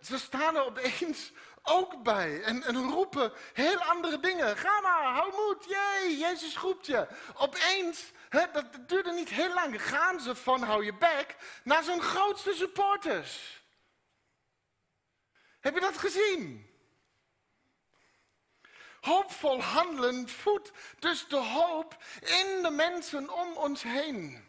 ze 0.00 0.18
staan 0.18 0.56
er 0.56 0.64
opeens 0.64 1.32
ook 1.62 2.02
bij 2.02 2.42
en, 2.42 2.62
en, 2.62 2.76
roepen 2.76 3.32
heel 3.52 3.78
andere 3.78 4.20
dingen. 4.20 4.56
Ga 4.56 4.80
maar, 4.80 5.04
hou 5.04 5.32
moed, 5.34 5.64
jee, 5.64 6.18
Jezus 6.18 6.56
roept 6.56 6.86
je. 6.86 7.06
Opeens, 7.34 8.12
dat, 8.28 8.88
duurde 8.88 9.12
niet 9.12 9.28
heel 9.28 9.54
lang, 9.54 9.82
gaan 9.82 10.20
ze 10.20 10.34
van 10.34 10.62
hou 10.62 10.84
je 10.84 10.94
bek 10.94 11.36
naar 11.64 11.82
zijn 11.82 12.00
grootste 12.00 12.54
supporters. 12.54 13.62
Heb 15.60 15.74
je 15.74 15.80
dat 15.80 15.98
gezien? 15.98 16.72
Hoopvol 19.00 19.62
handelen 19.62 20.28
voedt 20.28 20.70
dus 20.98 21.28
de 21.28 21.36
hoop 21.36 21.96
in 22.20 22.62
de 22.62 22.70
mensen 22.70 23.30
om 23.34 23.56
ons 23.56 23.82
heen. 23.82 24.43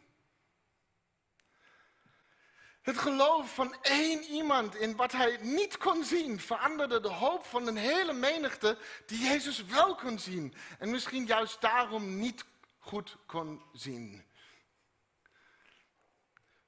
Het 2.85 2.97
geloof 2.97 3.53
van 3.53 3.75
één 3.81 4.23
iemand 4.23 4.75
in 4.75 4.95
wat 4.95 5.11
hij 5.11 5.37
niet 5.41 5.77
kon 5.77 6.03
zien 6.03 6.39
veranderde 6.39 6.99
de 6.99 7.09
hoop 7.09 7.45
van 7.45 7.67
een 7.67 7.77
hele 7.77 8.13
menigte 8.13 8.77
die 9.05 9.19
Jezus 9.19 9.65
wel 9.65 9.95
kon 9.95 10.19
zien. 10.19 10.53
En 10.79 10.89
misschien 10.89 11.25
juist 11.25 11.61
daarom 11.61 12.17
niet 12.19 12.45
goed 12.79 13.17
kon 13.25 13.61
zien. 13.73 14.25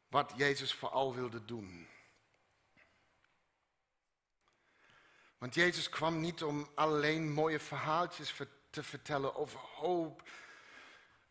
Wat 0.08 0.34
Jezus 0.36 0.73
vooral 0.73 1.15
wilde 1.15 1.45
doen. 1.45 1.88
Want 5.38 5.56
Jezus 5.56 5.89
kwam 5.89 6.19
niet 6.19 6.43
om 6.43 6.69
alleen 6.75 7.34
mooie 7.34 7.60
verhaaltjes 7.60 8.34
te 8.69 8.84
vertellen 8.84 9.36
over 9.36 9.60
hoop 9.60 10.30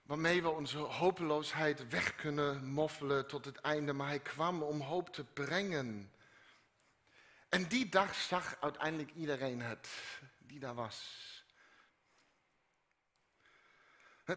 waarmee 0.07 0.43
we 0.43 0.49
onze 0.49 0.79
hopeloosheid 0.79 1.89
weg 1.89 2.15
kunnen 2.15 2.65
moffelen 2.65 3.27
tot 3.27 3.45
het 3.45 3.57
einde. 3.57 3.93
Maar 3.93 4.09
hij 4.09 4.21
kwam 4.21 4.63
om 4.63 4.81
hoop 4.81 5.13
te 5.13 5.25
brengen. 5.25 6.13
En 7.49 7.69
die 7.69 7.89
dag 7.89 8.15
zag 8.15 8.57
uiteindelijk 8.61 9.11
iedereen 9.15 9.63
het, 9.63 9.89
die 10.39 10.59
daar 10.59 10.75
was. 10.75 11.25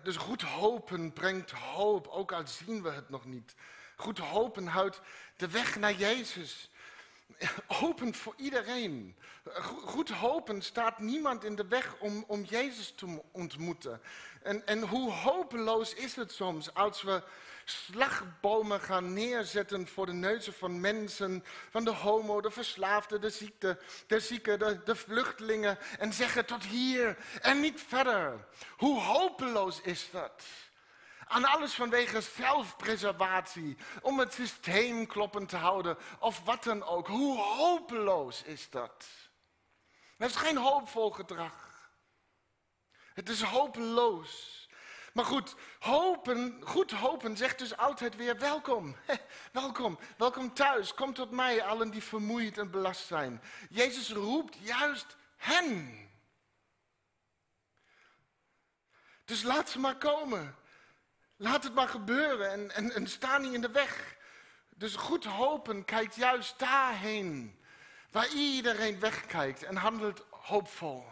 Dus 0.03 0.17
goed 0.17 0.41
hopen 0.41 1.13
brengt 1.13 1.51
hoop, 1.51 2.07
ook 2.07 2.31
al 2.31 2.47
zien 2.47 2.81
we 2.81 2.89
het 2.89 3.09
nog 3.09 3.25
niet. 3.25 3.55
Goed 3.95 4.17
hopen 4.17 4.67
houdt 4.67 5.01
de 5.35 5.49
weg 5.49 5.75
naar 5.75 5.93
Jezus 5.93 6.69
open 7.81 8.13
voor 8.13 8.33
iedereen. 8.37 9.15
Goed 9.85 10.09
hopen 10.09 10.61
staat 10.61 10.99
niemand 10.99 11.43
in 11.43 11.55
de 11.55 11.67
weg 11.67 11.95
om, 11.99 12.23
om 12.27 12.43
Jezus 12.43 12.93
te 12.95 13.21
ontmoeten. 13.31 14.01
En, 14.43 14.67
en 14.67 14.81
hoe 14.81 15.11
hopeloos 15.11 15.93
is 15.93 16.15
het 16.15 16.31
soms 16.31 16.73
als 16.73 17.01
we 17.01 17.23
slagbomen 17.65 18.81
gaan 18.81 19.13
neerzetten 19.13 19.87
voor 19.87 20.05
de 20.05 20.13
neuzen 20.13 20.53
van 20.53 20.79
mensen, 20.79 21.43
van 21.69 21.83
de 21.83 21.93
homo, 21.93 22.41
de 22.41 22.51
verslaafde, 22.51 23.19
de 23.19 23.29
ziekte, 23.29 23.79
de 24.07 24.19
zieken, 24.19 24.59
de, 24.59 24.83
de 24.83 24.95
vluchtelingen 24.95 25.77
en 25.99 26.13
zeggen 26.13 26.45
tot 26.45 26.65
hier 26.65 27.17
en 27.41 27.59
niet 27.59 27.81
verder. 27.87 28.45
Hoe 28.77 28.99
hopeloos 29.01 29.81
is 29.81 30.09
dat? 30.11 30.43
Aan 31.31 31.45
alles 31.45 31.73
vanwege 31.73 32.21
zelfpreservatie, 32.21 33.77
om 34.01 34.19
het 34.19 34.33
systeem 34.33 35.07
kloppend 35.07 35.49
te 35.49 35.57
houden 35.57 35.97
of 36.19 36.43
wat 36.43 36.63
dan 36.63 36.83
ook. 36.83 37.07
Hoe 37.07 37.37
hopeloos 37.37 38.43
is 38.43 38.69
dat? 38.69 39.05
Het 40.17 40.29
is 40.29 40.35
geen 40.35 40.57
hoopvol 40.57 41.11
gedrag. 41.11 41.89
Het 43.13 43.29
is 43.29 43.41
hopeloos. 43.41 44.67
Maar 45.13 45.25
goed, 45.25 45.55
hopen, 45.79 46.61
goed 46.63 46.91
hopen 46.91 47.37
zegt 47.37 47.59
dus 47.59 47.77
altijd 47.77 48.15
weer 48.15 48.39
welkom. 48.39 48.95
welkom, 49.51 49.99
welkom 50.17 50.53
thuis. 50.53 50.93
Kom 50.93 51.13
tot 51.13 51.31
mij, 51.31 51.63
allen 51.63 51.89
die 51.89 52.03
vermoeid 52.03 52.57
en 52.57 52.71
belast 52.71 53.05
zijn. 53.05 53.41
Jezus 53.69 54.11
roept 54.11 54.55
juist 54.59 55.15
hen. 55.37 56.09
Dus 59.25 59.43
laat 59.43 59.69
ze 59.69 59.79
maar 59.79 59.97
komen. 59.97 60.55
Laat 61.41 61.63
het 61.63 61.73
maar 61.73 61.87
gebeuren 61.87 62.51
en, 62.51 62.71
en, 62.71 62.93
en 62.93 63.07
sta 63.07 63.37
niet 63.37 63.53
in 63.53 63.61
de 63.61 63.71
weg. 63.71 64.15
Dus 64.75 64.95
goed 64.95 65.25
hopen 65.25 65.85
kijkt 65.85 66.15
juist 66.15 66.59
daarheen. 66.59 67.59
Waar 68.11 68.29
iedereen 68.33 68.99
wegkijkt 68.99 69.63
en 69.63 69.75
handelt 69.75 70.25
hoopvol. 70.29 71.05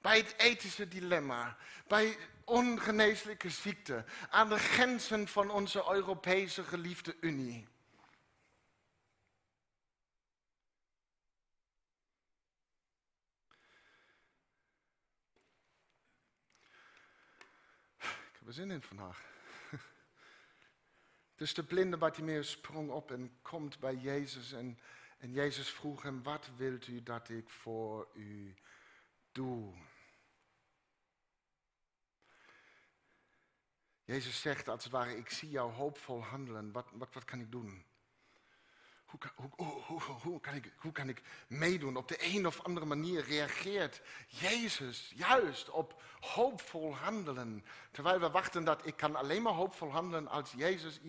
Bij 0.00 0.16
het 0.16 0.34
ethische 0.36 0.88
dilemma, 0.88 1.56
bij 1.86 2.16
ongeneeslijke 2.44 3.50
ziekte, 3.50 4.04
aan 4.30 4.48
de 4.48 4.58
grenzen 4.58 5.28
van 5.28 5.50
onze 5.50 5.84
Europese 5.90 6.64
geliefde 6.64 7.16
Unie. 7.20 7.68
Er 18.50 18.56
zin 18.56 18.70
in 18.70 18.82
vandaag. 18.82 19.22
Dus 21.34 21.54
de 21.54 21.64
blinde 21.64 21.96
Bartimeus 21.96 22.50
sprong 22.50 22.90
op 22.90 23.10
en 23.10 23.38
komt 23.42 23.78
bij 23.78 23.94
Jezus. 23.94 24.52
En, 24.52 24.78
en 25.18 25.32
Jezus 25.32 25.70
vroeg 25.70 26.02
hem, 26.02 26.22
wat 26.22 26.50
wilt 26.56 26.86
u 26.86 27.02
dat 27.02 27.28
ik 27.28 27.50
voor 27.50 28.08
u 28.14 28.54
doe? 29.32 29.74
Jezus 34.04 34.40
zegt 34.40 34.68
als 34.68 34.84
het 34.84 34.92
ware, 34.92 35.16
ik 35.16 35.30
zie 35.30 35.50
jou 35.50 35.72
hoopvol 35.72 36.24
handelen. 36.24 36.72
Wat, 36.72 36.90
wat, 36.92 37.14
wat 37.14 37.24
kan 37.24 37.40
ik 37.40 37.50
doen? 37.50 37.84
Hoe 39.10 39.18
kan, 39.18 39.30
hoe, 39.34 39.82
hoe, 39.86 40.00
hoe, 40.00 40.40
ik, 40.54 40.72
hoe 40.76 40.92
kan 40.92 41.08
ik 41.08 41.22
meedoen? 41.46 41.96
Op 41.96 42.08
de 42.08 42.34
een 42.34 42.46
of 42.46 42.62
andere 42.62 42.86
manier 42.86 43.24
reageert 43.24 44.00
Jezus 44.26 45.12
juist 45.14 45.70
op 45.70 46.02
hoopvol 46.20 46.96
handelen. 46.96 47.64
Terwijl 47.90 48.20
we 48.20 48.30
wachten 48.30 48.64
dat 48.64 48.86
ik 48.86 48.96
kan 48.96 49.16
alleen 49.16 49.42
maar 49.42 49.52
hoopvol 49.52 49.90
handelen 49.90 50.28
als 50.28 50.52
Jezus 50.56 51.00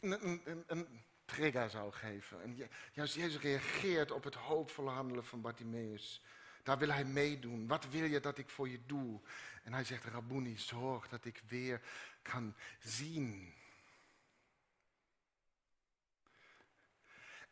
een, 0.00 0.64
een, 0.66 1.04
trigger 1.24 1.70
zou 1.70 1.92
geven. 1.92 2.42
En 2.42 2.68
juist 2.92 3.14
Jezus 3.14 3.40
reageert 3.40 4.10
op 4.10 4.24
het 4.24 4.34
hoopvolle 4.34 4.90
handelen 4.90 5.24
van 5.24 5.40
Bartimaeus. 5.40 6.22
Daar 6.62 6.78
wil 6.78 6.90
hij 6.90 7.04
meedoen. 7.04 7.66
Wat 7.66 7.88
wil 7.88 8.04
je 8.04 8.20
dat 8.20 8.38
ik 8.38 8.48
voor 8.48 8.68
je 8.68 8.80
doe? 8.86 9.20
En 9.62 9.72
hij 9.72 9.84
zegt, 9.84 10.04
Rabuni, 10.04 10.58
zorg 10.58 11.08
dat 11.08 11.24
ik 11.24 11.42
weer 11.48 11.80
kan 12.22 12.54
zien. 12.78 13.54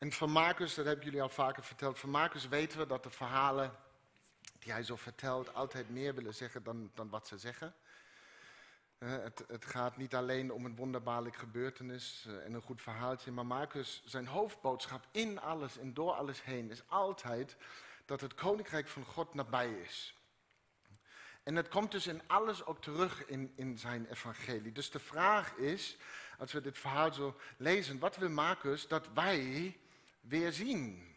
En 0.01 0.13
van 0.13 0.31
Marcus, 0.31 0.75
dat 0.75 0.87
hebben 0.87 1.05
jullie 1.05 1.23
al 1.23 1.29
vaker 1.29 1.63
verteld, 1.63 1.99
van 1.99 2.11
Marcus 2.11 2.49
weten 2.49 2.79
we 2.79 2.87
dat 2.87 3.03
de 3.03 3.11
verhalen 3.11 3.73
die 4.59 4.73
hij 4.73 4.83
zo 4.83 4.97
vertelt 4.97 5.55
altijd 5.55 5.91
meer 5.91 6.15
willen 6.15 6.35
zeggen 6.35 6.63
dan, 6.63 6.91
dan 6.95 7.09
wat 7.09 7.27
ze 7.27 7.39
zeggen. 7.39 7.75
Uh, 8.99 9.11
het, 9.11 9.45
het, 9.49 9.65
gaat 9.65 9.97
niet 9.97 10.15
alleen 10.15 10.53
om 10.53 10.65
een 10.65 10.77
wonderbaarlijk 10.77 11.37
gebeurtenis 11.37 12.25
uh, 12.29 12.45
en 12.45 12.53
een 12.53 12.63
goed 12.63 12.83
verhaaltje, 12.83 13.33
maar 13.33 13.47
Marcus, 13.47 14.03
zijn 14.05 14.27
hoofdboodschap 14.27 15.07
in 15.11 15.41
alles 15.41 15.79
en 15.79 15.95
door 15.95 16.13
alles 16.13 16.45
heen 16.45 16.71
is 16.71 16.83
altijd 16.89 17.57
dat 18.05 18.21
het 18.21 18.35
koninkrijk 18.35 18.89
van 18.89 19.05
God 19.05 19.35
nabij 19.35 19.73
is. 19.73 20.15
En 21.43 21.57
het 21.57 21.69
komt 21.69 21.91
dus 21.91 22.07
in 22.07 22.23
alles 22.27 22.65
ook 22.65 22.81
terug 22.81 23.27
in, 23.27 23.53
in 23.57 23.79
zijn 23.79 24.07
evangelie. 24.11 24.73
Dus 24.73 24.91
de 24.91 24.99
vraag 24.99 25.55
is, 25.55 25.97
als 26.39 26.53
we 26.53 26.61
dit 26.61 26.79
verhaal 26.79 27.13
zo 27.13 27.37
lezen, 27.57 27.99
wat 27.99 28.17
wil 28.17 28.31
Marcus 28.31 28.89
dat 28.89 29.09
wij 29.15 29.79
weer 30.21 30.53
zien? 30.53 31.09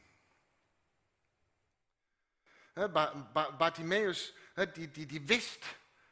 Bartimaeus, 3.57 4.33
die, 4.73 4.91
die, 4.91 5.05
die 5.05 5.21
wist 5.21 5.65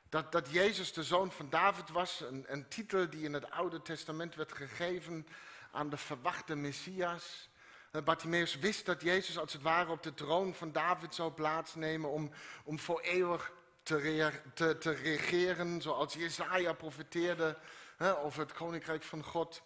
dat, 0.10 0.32
dat 0.32 0.50
Jezus 0.50 0.94
de 0.94 1.04
zoon 1.04 1.32
van 1.32 1.50
David 1.50 1.90
was, 1.90 2.22
een, 2.22 2.46
een 2.48 2.68
titel 2.68 3.10
die 3.10 3.24
in 3.24 3.34
het 3.34 3.52
Oude 3.52 3.82
Testament 3.82 4.36
werd 4.36 4.52
gegeven 4.52 5.28
aan 5.72 5.90
de 5.90 5.98
verwachte 5.98 6.56
Messias. 6.56 7.50
Bartimaeus 8.04 8.56
wist 8.56 8.86
dat 8.86 9.02
Jezus 9.02 9.38
als 9.38 9.54
het 9.54 9.62
ware 9.62 9.92
op 9.92 10.04
de 10.04 10.14
troon 10.14 10.54
van 10.54 10.72
David 10.72 11.16
zou 11.16 11.32
plaatsnemen 11.32 12.10
om, 12.10 12.32
om 12.64 12.80
voor 12.80 13.02
eeuwig 13.02 13.52
te, 13.84 14.42
te, 14.54 14.78
te 14.78 14.92
regeren, 14.92 15.82
zoals 15.82 16.14
Jesaja 16.14 16.74
profeteerde 16.74 17.58
over 18.00 18.40
het 18.40 18.54
koninkrijk 18.54 19.04
van 19.04 19.24
God. 19.24 19.62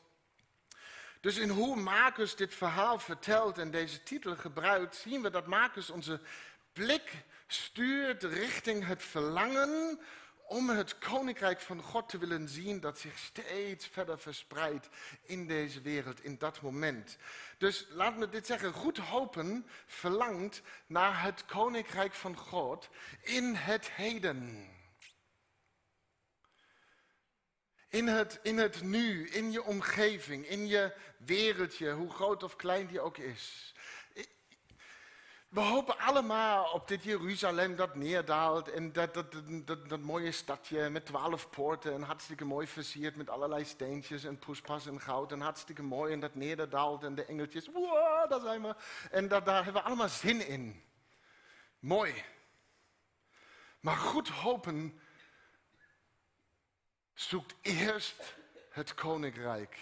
Dus 1.22 1.38
in 1.38 1.50
hoe 1.50 1.76
Marcus 1.76 2.36
dit 2.36 2.54
verhaal 2.54 3.00
vertelt 3.00 3.58
en 3.58 3.72
deze 3.72 4.04
titel 4.04 4.36
gebruikt, 4.36 4.96
zien 4.96 5.22
we 5.22 5.30
dat 5.30 5.48
Marcus 5.48 5.90
onze 5.90 6.20
blik 6.74 7.12
stuurt 7.48 8.24
richting 8.24 8.86
het 8.86 9.04
verlangen 9.04 10.00
om 10.48 10.70
het 10.70 10.98
koninkrijk 10.98 11.62
van 11.62 11.82
God 11.82 12.10
te 12.10 12.18
willen 12.18 12.50
zien 12.50 12.80
dat 12.80 13.00
zich 13.00 13.18
steeds 13.18 13.88
verder 13.88 14.20
verspreidt 14.20 14.90
in 15.22 15.48
deze 15.48 15.82
wereld, 15.82 16.24
in 16.24 16.38
dat 16.38 16.62
moment. 16.62 17.18
Dus 17.58 17.86
laat 17.90 18.18
me 18.18 18.30
dit 18.30 18.46
zeggen, 18.46 18.74
goed 18.74 18.98
hopen 18.98 19.66
verlangt 19.86 20.62
naar 20.88 21.24
het 21.24 21.46
koninkrijk 21.46 22.14
van 22.14 22.38
God 22.38 22.90
in 23.22 23.56
het 23.56 23.92
heden. 23.92 24.70
In 27.96 28.08
het, 28.08 28.40
in 28.42 28.58
het 28.58 28.82
nu, 28.82 29.30
in 29.30 29.52
je 29.52 29.64
omgeving, 29.64 30.48
in 30.48 30.68
je 30.68 30.94
wereldje, 31.18 31.92
hoe 31.92 32.10
groot 32.10 32.44
of 32.44 32.56
klein 32.56 32.88
die 32.88 33.02
ook 33.02 33.18
is. 33.18 33.74
We 35.50 35.60
hopen 35.60 35.98
allemaal 35.98 36.72
op 36.72 36.88
dit 36.88 37.04
Jeruzalem 37.04 37.76
dat 37.76 37.96
neerdaalt 37.96 38.72
en 38.72 38.92
dat, 38.92 39.14
dat, 39.14 39.32
dat, 39.66 39.90
dat, 39.90 40.00
mooie 40.00 40.32
stadje 40.32 40.90
met 40.90 41.06
twaalf 41.06 41.50
poorten 41.50 41.94
en 41.94 42.02
hartstikke 42.02 42.46
mooi 42.46 42.68
versierd 42.68 43.16
met 43.16 43.30
allerlei 43.30 43.66
steentjes 43.66 44.24
en 44.24 44.40
poespas 44.40 44.86
en 44.86 45.02
goud 45.02 45.32
en 45.32 45.42
hartstikke 45.42 45.84
mooi 45.84 46.14
en 46.14 46.20
dat 46.20 46.36
neerdaalt 46.36 47.04
en 47.04 47.16
de 47.16 47.26
engeltjes, 47.26 47.68
wow, 47.68 48.30
daar 48.30 48.42
zijn 48.42 48.62
we. 48.62 48.76
En 49.12 49.28
dat, 49.28 49.46
daar 49.46 49.64
hebben 49.64 49.82
we 49.82 49.88
allemaal 49.88 50.10
zin 50.10 50.48
in. 50.48 50.84
Mooi. 51.80 52.24
Maar 53.80 53.98
goed 53.98 54.30
hopen 54.30 55.00
zoekt 57.16 57.56
eerst 57.62 58.36
het 58.70 58.94
koninkrijk. 58.94 59.78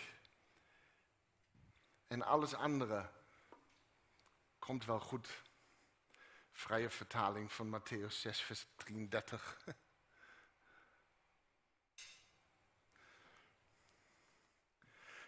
En 2.08 2.22
alles 2.22 2.54
andere 2.54 3.10
komt 4.60 4.86
wel 4.86 5.00
goed. 5.00 5.28
Vrije 6.52 6.89
vertaling 6.89 7.52
van 7.52 7.80
Matthäus 7.80 8.13
6, 8.19 8.41
vers 8.41 8.65
33. 8.76 9.58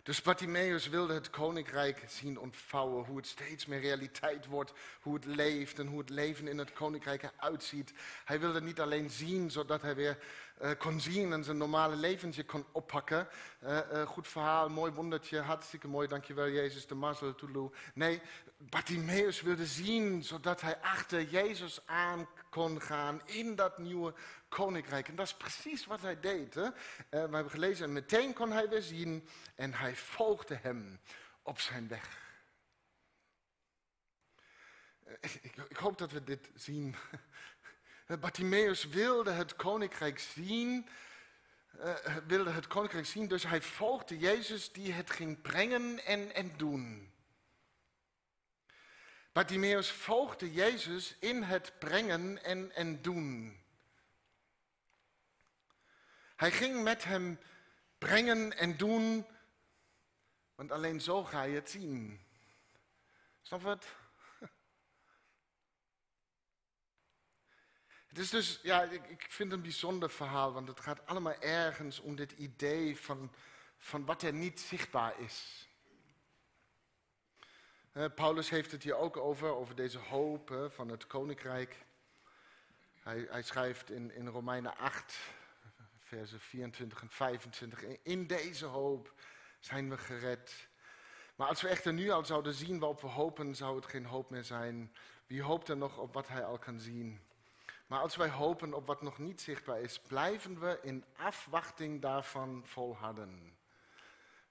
Dus 0.06 0.22
Bartimaeus 0.22 0.88
wilde 0.88 1.13
het 1.13 1.30
koninkrijk 1.30 2.04
zien 2.08 2.39
ontvouwen, 2.39 3.06
hoe 3.06 3.18
het 3.18 3.28
steeds 3.28 3.65
meer 3.65 3.80
realiteit 3.80 4.46
wordt, 4.46 4.74
hoe 5.02 5.13
het 5.13 5.26
leeft 5.26 5.80
en 5.80 5.88
hoe 5.88 6.00
het 6.00 6.10
leven 6.10 6.48
in 6.48 6.58
het 6.58 6.74
koninkrijk 6.74 7.24
eruit 7.24 7.63
ziet. 7.63 7.94
Hij 8.26 8.39
wilde 8.39 8.62
niet 8.62 8.80
alleen 8.80 9.10
zien, 9.10 9.52
zodat 9.52 9.82
hij 9.82 9.96
weer 9.96 10.18
uh, 10.62 10.72
kon 10.78 11.00
zien 11.00 11.34
en 11.34 11.44
zijn 11.44 11.58
normale 11.58 11.96
leventje 11.96 12.46
kon 12.46 12.65
oppakken. 12.72 13.28
Uh, 13.63 13.80
uh, 13.94 14.02
goed 14.08 14.28
verhaal, 14.28 14.70
mooi 14.70 14.91
wondertje, 14.91 15.39
hartstikke 15.39 15.88
mooi, 15.88 16.08
dankjewel 16.08 16.50
Jezus, 16.50 16.88
de 16.88 16.96
mazzel, 16.96 17.36
toeloe. 17.36 17.72
Nee, 17.94 18.22
Bartimaeus 18.58 19.41
wilde 19.41 19.65
zien, 19.65 20.24
zodat 20.24 20.62
hij 20.62 20.78
achter 20.82 21.24
Jezus 21.24 21.82
aan 21.86 22.28
kon 22.50 22.82
gaan 22.82 23.22
in 23.26 23.56
dat 23.56 23.78
nieuwe 23.78 24.13
koninkrijk. 24.50 25.08
En 25.08 25.15
dat 25.15 25.26
is 25.26 25.36
precies 25.36 25.86
wat 25.86 26.02
hij 26.02 26.20
deed. 26.20 26.54
Hè? 26.54 26.70
we 27.10 27.18
hebben 27.18 27.50
gelezen, 27.50 27.86
en 27.86 27.94
meteen 27.94 28.34
kon 28.34 28.52
hij 28.52 28.70
weer 28.70 28.82
zien 28.82 29.28
en 29.56 29.74
hij 29.74 29.96
volgde 29.96 30.56
hem 30.62 31.00
op 31.41 31.60
zijn 31.60 31.88
weg. 31.88 32.24
Ik, 35.20 35.56
ik 35.70 35.78
hoop 35.78 35.98
dat 35.98 36.12
we 36.12 36.24
dit 36.24 36.50
zien 36.54 36.96
Bartimaeus 38.06 38.88
wilde 38.88 39.32
het 39.32 39.56
koninkrijk 39.56 40.20
zien, 40.20 40.88
uh, 41.78 42.18
wilde 42.28 42.50
het 42.50 42.68
koninkrijk 42.68 43.06
zien, 43.06 43.28
dus 43.28 43.44
hij 43.44 43.62
volgde 43.62 44.18
Jezus 44.18 44.72
die 44.72 44.94
het 44.94 45.12
ging 45.12 45.41
brengen 45.41 46.06
en, 46.06 46.36
en 46.36 46.58
doen. 46.58 47.13
Bartimaeus 49.32 49.91
volgde 49.91 50.54
Jezus 50.54 51.15
in 51.20 51.44
het 51.44 51.74
brengen 51.80 52.44
en, 52.44 52.72
en 52.76 53.02
doen. 53.02 53.60
Hij 56.36 56.52
ging 56.52 56.84
met 56.84 57.04
hem 57.04 57.39
brengen 57.98 58.58
en 58.58 58.78
doen, 58.78 59.26
want 60.56 60.72
alleen 60.72 61.02
zo 61.02 61.24
ga 61.24 61.44
je 61.44 61.56
het 61.56 61.70
zien. 61.70 62.26
Snap 63.41 63.62
je? 63.62 64.05
Het 68.15 68.23
is 68.23 68.30
dus, 68.30 68.60
ja, 68.63 68.84
ik, 68.84 69.08
ik 69.08 69.21
vind 69.21 69.49
het 69.49 69.60
een 69.60 69.65
bijzonder 69.65 70.10
verhaal, 70.10 70.54
want 70.54 70.67
het 70.67 70.80
gaat 70.80 71.06
allemaal 71.06 71.39
ergens 71.39 71.99
om 71.99 72.15
dit 72.15 72.32
idee 72.32 72.99
van, 72.99 73.32
van 73.78 74.06
wat 74.06 74.21
er 74.21 74.34
niet 74.34 74.60
zichtbaar 74.60 75.19
is. 75.19 75.67
Paulus 78.15 78.49
heeft 78.49 78.71
het 78.71 78.84
hier 78.84 78.95
ook 78.95 79.17
over, 79.17 79.56
over 79.56 79.75
deze 79.75 79.97
hoop 79.97 80.69
van 80.69 80.89
het 80.89 81.08
koninkrijk. 81.08 81.86
Hij, 82.99 83.28
hij 83.30 83.41
schrijft 83.41 83.91
in, 83.91 84.12
in 84.12 84.28
Romeinen 84.28 84.78
8, 84.78 85.19
versen 85.99 86.39
24 86.39 87.01
en 87.01 87.10
25. 87.10 87.84
In 88.04 88.28
deze 88.28 88.65
hoop 88.65 89.13
zijn 89.60 89.89
we 89.89 89.97
gered. 89.97 90.67
Maar 91.36 91.47
als 91.47 91.62
we 91.62 91.67
echter 91.67 91.93
nu 91.93 92.10
al 92.10 92.25
zouden 92.25 92.54
zien 92.54 92.80
waarop 92.80 93.01
we 93.01 93.08
hopen, 93.08 93.56
zou 93.56 93.75
het 93.75 93.86
geen 93.86 94.06
hoop 94.06 94.30
meer 94.30 94.43
zijn. 94.43 94.95
Wie 95.28 95.41
hoopt 95.41 95.69
er 95.69 95.78
nog 95.78 95.97
op 95.97 96.13
wat 96.13 96.28
hij 96.28 96.45
al 96.45 96.58
kan 96.58 96.80
zien? 96.80 97.19
Maar 97.88 98.00
als 98.00 98.15
wij 98.15 98.30
hopen 98.30 98.74
op 98.74 98.86
wat 98.86 99.02
nog 99.02 99.17
niet 99.17 99.41
zichtbaar 99.41 99.82
is, 99.82 100.00
blijven 100.00 100.60
we 100.60 100.80
in 100.82 101.06
afwachting 101.15 102.02
daarvan 102.02 102.62
volharden. 102.65 103.58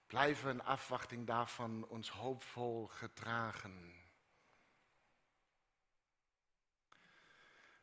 Blijven 0.06 0.50
in 0.50 0.62
afwachting 0.62 1.26
daarvan 1.26 1.86
ons 1.88 2.10
hoopvol 2.10 2.86
gedragen. 2.86 3.94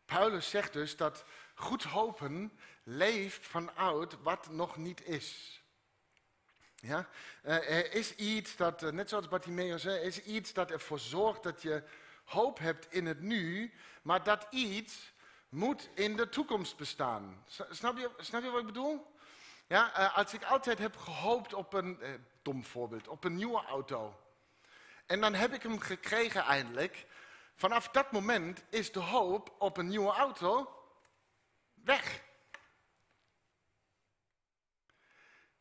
Paulus 0.05 0.49
zegt 0.49 0.73
dus 0.73 0.97
dat 0.97 1.25
goed 1.55 1.83
hopen 1.83 2.59
leeft 2.83 3.47
vanuit 3.47 4.21
wat 4.21 4.49
nog 4.49 4.77
niet 4.77 5.05
is. 5.05 5.61
Ja? 6.75 7.09
Uh, 7.43 7.53
er 7.53 7.93
is 7.93 8.15
iets 8.15 8.55
dat, 8.55 8.83
uh, 8.83 8.91
net 8.91 9.09
zoals 9.09 9.27
Bartimeus 9.27 9.81
zei, 9.81 9.99
is 9.99 10.23
iets 10.23 10.53
dat 10.53 10.71
ervoor 10.71 10.99
zorgt 10.99 11.43
dat 11.43 11.61
je 11.61 11.83
hoop 12.23 12.59
hebt 12.59 12.93
in 12.93 13.05
het 13.05 13.21
nu, 13.21 13.73
maar 14.01 14.23
dat 14.23 14.47
iets 14.49 15.13
moet 15.51 15.89
in 15.93 16.15
de 16.15 16.29
toekomst 16.29 16.77
bestaan. 16.77 17.43
Snap 17.69 17.97
je, 17.97 18.09
snap 18.17 18.43
je 18.43 18.49
wat 18.49 18.59
ik 18.59 18.65
bedoel? 18.65 19.15
Ja, 19.67 19.99
uh, 19.99 20.17
als 20.17 20.33
ik 20.33 20.43
altijd 20.43 20.77
heb 20.77 20.97
gehoopt 20.97 21.53
op 21.53 21.73
een, 21.73 21.99
dom 22.41 22.65
voorbeeld, 22.65 23.07
op 23.07 23.23
een 23.23 23.35
nieuwe 23.35 23.65
auto. 23.65 24.19
En 25.05 25.21
dan 25.21 25.33
heb 25.33 25.53
ik 25.53 25.63
hem 25.63 25.79
gekregen 25.79 26.41
eindelijk. 26.41 27.05
Vanaf 27.55 27.89
dat 27.89 28.11
moment 28.11 28.63
is 28.69 28.91
de 28.91 28.99
hoop 28.99 29.55
op 29.57 29.77
een 29.77 29.87
nieuwe 29.87 30.11
auto 30.11 30.83
weg. 31.73 32.21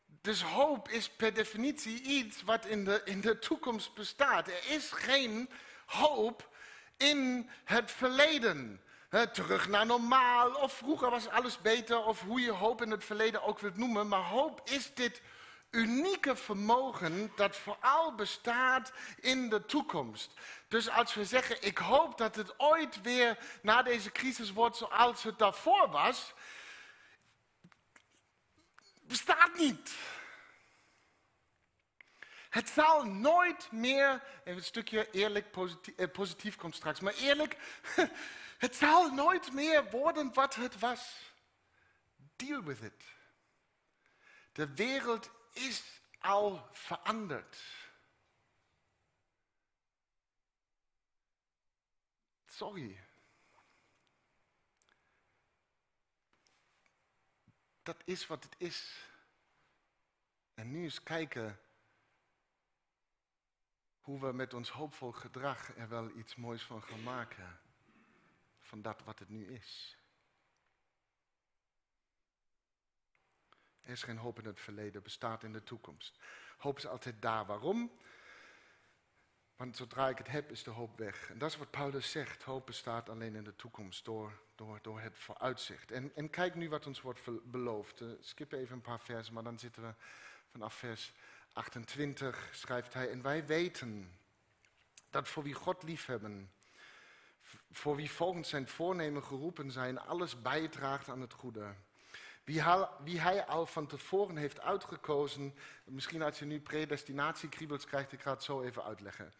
Dus 0.05 0.41
hoop 0.41 0.89
is 0.89 1.09
per 1.09 1.33
definitie 1.33 2.01
iets 2.01 2.41
wat 2.41 2.65
in 2.65 2.85
de, 2.85 3.01
in 3.05 3.21
de 3.21 3.39
toekomst 3.39 3.93
bestaat. 3.93 4.47
Er 4.47 4.69
is 4.69 4.91
geen 4.91 5.49
hoop 5.85 6.49
in 6.97 7.49
het 7.63 7.91
verleden. 7.91 8.81
Terug 9.11 9.67
naar 9.67 9.85
normaal, 9.85 10.53
of 10.53 10.73
vroeger 10.73 11.09
was 11.09 11.27
alles 11.27 11.61
beter, 11.61 12.03
of 12.03 12.21
hoe 12.21 12.41
je 12.41 12.51
hoop 12.51 12.81
in 12.81 12.91
het 12.91 13.05
verleden 13.05 13.43
ook 13.43 13.59
wilt 13.59 13.77
noemen. 13.77 14.07
Maar 14.07 14.23
hoop 14.23 14.61
is 14.63 14.93
dit 14.93 15.21
unieke 15.71 16.35
vermogen 16.35 17.31
dat 17.35 17.57
vooral 17.57 18.15
bestaat 18.15 18.91
in 19.19 19.49
de 19.49 19.65
toekomst. 19.65 20.33
Dus 20.67 20.89
als 20.89 21.13
we 21.13 21.25
zeggen, 21.25 21.61
ik 21.61 21.77
hoop 21.77 22.17
dat 22.17 22.35
het 22.35 22.59
ooit 22.59 23.01
weer 23.01 23.37
na 23.61 23.81
deze 23.81 24.11
crisis 24.11 24.51
wordt 24.51 24.77
zoals 24.77 25.23
het 25.23 25.39
daarvoor 25.39 25.89
was, 25.89 26.33
bestaat 29.01 29.57
niet. 29.57 29.93
Het 32.49 32.69
zal 32.69 33.03
nooit 33.03 33.71
meer, 33.71 34.23
een 34.43 34.63
stukje 34.63 35.11
eerlijk, 35.11 35.55
eh, 35.95 36.11
positief 36.11 36.55
komt 36.55 36.75
straks, 36.75 36.99
maar 36.99 37.13
eerlijk, 37.13 37.57
het 38.61 38.75
zal 38.75 39.13
nooit 39.13 39.53
meer 39.53 39.89
worden 39.89 40.33
wat 40.33 40.55
het 40.55 40.79
was. 40.79 41.33
Deal 42.35 42.63
with 42.63 42.81
it. 42.81 43.03
De 44.51 44.73
wereld 44.73 45.31
is 45.53 46.01
al 46.19 46.67
veranderd. 46.71 47.63
Sorry. 52.45 52.99
Dat 57.83 58.01
is 58.05 58.27
wat 58.27 58.43
het 58.43 58.55
is. 58.57 59.07
En 60.53 60.71
nu 60.71 60.83
eens 60.83 61.03
kijken 61.03 61.59
hoe 64.01 64.19
we 64.19 64.31
met 64.31 64.53
ons 64.53 64.69
hoopvol 64.69 65.11
gedrag 65.11 65.77
er 65.77 65.89
wel 65.89 66.09
iets 66.09 66.35
moois 66.35 66.63
van 66.63 66.83
gaan 66.83 67.03
maken. 67.03 67.60
Van 68.71 68.81
dat 68.81 69.03
wat 69.03 69.19
het 69.19 69.29
nu 69.29 69.53
is. 69.53 69.97
Er 73.81 73.91
is 73.91 74.03
geen 74.03 74.17
hoop 74.17 74.39
in 74.39 74.45
het 74.45 74.59
verleden, 74.59 75.03
bestaat 75.03 75.43
in 75.43 75.53
de 75.53 75.63
toekomst. 75.63 76.19
Hoop 76.57 76.77
is 76.77 76.87
altijd 76.87 77.21
daar. 77.21 77.45
Waarom? 77.45 77.91
Want 79.55 79.77
zodra 79.77 80.09
ik 80.09 80.17
het 80.17 80.27
heb, 80.27 80.51
is 80.51 80.63
de 80.63 80.69
hoop 80.69 80.97
weg. 80.97 81.29
En 81.29 81.37
dat 81.37 81.49
is 81.49 81.57
wat 81.57 81.71
Paulus 81.71 82.11
zegt. 82.11 82.43
Hoop 82.43 82.65
bestaat 82.65 83.09
alleen 83.09 83.35
in 83.35 83.43
de 83.43 83.55
toekomst 83.55 84.05
door, 84.05 84.41
door, 84.55 84.79
door 84.81 84.99
het 84.99 85.17
vooruitzicht. 85.19 85.91
En, 85.91 86.15
en 86.15 86.29
kijk 86.29 86.55
nu 86.55 86.69
wat 86.69 86.87
ons 86.87 87.01
wordt 87.01 87.51
beloofd. 87.51 88.01
Uh, 88.01 88.11
skip 88.19 88.51
even 88.51 88.75
een 88.75 88.81
paar 88.81 89.01
versen, 89.01 89.33
maar 89.33 89.43
dan 89.43 89.59
zitten 89.59 89.83
we 89.83 89.93
vanaf 90.51 90.73
vers 90.73 91.13
28. 91.53 92.49
Schrijft 92.51 92.93
hij, 92.93 93.09
en 93.09 93.21
wij 93.21 93.45
weten 93.45 94.19
dat 95.09 95.27
voor 95.27 95.43
wie 95.43 95.53
God 95.53 95.83
liefhebben, 95.83 96.51
voor 97.71 97.95
wie 97.95 98.11
volgens 98.11 98.49
zijn 98.49 98.67
voornemen 98.67 99.23
geroepen 99.23 99.71
zijn, 99.71 99.99
alles 99.99 100.41
bijdraagt 100.41 101.09
aan 101.09 101.21
het 101.21 101.33
goede. 101.33 101.73
Wie 103.03 103.19
hij, 103.19 103.45
al 103.45 103.65
van 103.65 103.87
tevoren 103.87 104.37
heeft 104.37 104.61
uitgekozen. 104.61 105.55
Misschien 105.83 106.21
als 106.21 106.39
je 106.39 106.45
nu 106.45 106.59
predestinatiekriebels 106.59 107.85
krijgt, 107.85 108.11
ik 108.11 108.21
ga 108.21 108.31
het 108.31 108.43
zo 108.43 108.61
even 108.61 108.83
uitleggen. 108.83 109.33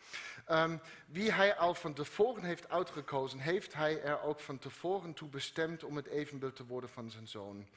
Um, 0.50 0.82
wie 1.08 1.32
hij 1.32 1.56
al 1.56 1.74
van 1.74 1.94
tevoren 1.94 2.44
heeft 2.44 2.70
uitgekozen, 2.70 3.40
heeft 3.40 3.74
hij 3.74 4.02
er 4.02 4.22
ook 4.22 4.40
van 4.40 4.60
tevoren 4.60 5.14
toe 5.14 5.30
bestemd 5.30 5.84
om 5.84 5.96
het 5.96 6.08
evenbeeld 6.08 6.56
te 6.56 6.66
worden 6.66 6.90
van 6.90 7.10
zijn 7.10 7.28
zoon 7.28 7.68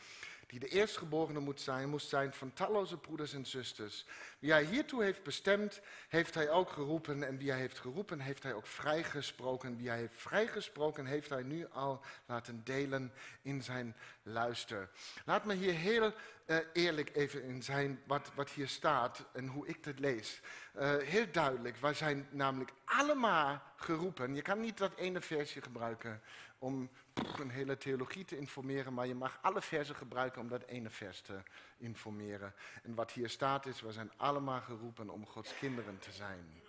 die 0.47 0.61
de 0.61 0.69
eerstgeborene 0.69 1.41
moet 1.41 1.61
zijn, 1.61 1.89
moest 1.89 2.09
zijn 2.09 2.33
van 2.33 2.53
talloze 2.53 2.97
broeders 2.97 3.33
en 3.33 3.47
zusters. 3.47 4.07
Wie 4.39 4.51
hij 4.53 4.65
hiertoe 4.65 5.03
heeft 5.03 5.23
bestemd, 5.23 5.81
heeft 6.09 6.35
hij 6.35 6.51
ook 6.51 6.71
geroepen. 6.71 7.23
En 7.23 7.39
wie 7.39 7.51
hij 7.51 7.61
heeft 7.61 7.79
geroepen, 7.79 8.21
heeft 8.21 8.43
hij 8.43 8.55
ook 8.55 8.67
vrijgesproken. 8.67 9.77
Wie 9.77 9.89
hij 9.89 9.99
heeft 9.99 10.17
vrijgesproken, 10.17 11.07
heeft 11.07 11.29
hij 11.29 11.43
nu 11.43 11.67
al 11.69 12.01
laten 12.27 12.65
delen 12.65 13.13
in 13.43 13.63
zijn 13.63 13.97
luister. 14.23 14.91
Laat 15.25 15.45
me 15.45 15.55
hier 15.55 15.75
heel 15.75 16.13
uh, 16.47 16.57
eerlijk 16.73 17.17
even 17.17 17.43
in 17.43 17.63
zijn 17.63 18.03
wat, 18.07 18.31
wat 18.35 18.51
hier 18.51 18.69
staat 18.69 19.25
en 19.33 19.47
hoe 19.47 19.67
ik 19.67 19.85
het 19.85 19.99
lees. 19.99 20.41
Uh, 20.77 20.97
heel 20.97 21.27
duidelijk, 21.33 21.77
wij 21.77 21.95
zijn 21.95 22.29
namelijk 22.31 22.73
allemaal 22.85 23.63
geroepen. 23.77 24.35
Je 24.35 24.43
kan 24.43 24.61
niet 24.61 24.79
dat 24.79 24.97
ene 24.97 25.21
versje 25.21 25.63
gebruiken 25.63 26.23
om 26.59 26.91
een 27.15 27.51
hele 27.51 27.77
theologie 27.77 28.25
te 28.25 28.39
informeren, 28.39 28.95
maar 28.95 29.07
je 29.07 29.15
mag 29.15 29.39
alle 29.43 29.63
versen 29.63 29.95
gebruiken 29.95 30.41
om 30.41 30.49
dat 30.49 30.65
ene 30.65 30.91
vers 30.91 31.21
te 31.21 31.43
informeren. 31.77 32.55
En 32.83 32.95
wat 32.95 33.13
hier 33.13 33.29
staat 33.29 33.67
is, 33.67 33.81
we 33.81 33.93
zijn 33.93 34.13
allemaal 34.17 34.61
geroepen 34.61 35.09
om 35.11 35.27
Gods 35.27 35.59
kinderen 35.59 35.99
te 35.99 36.13
zijn. 36.13 36.63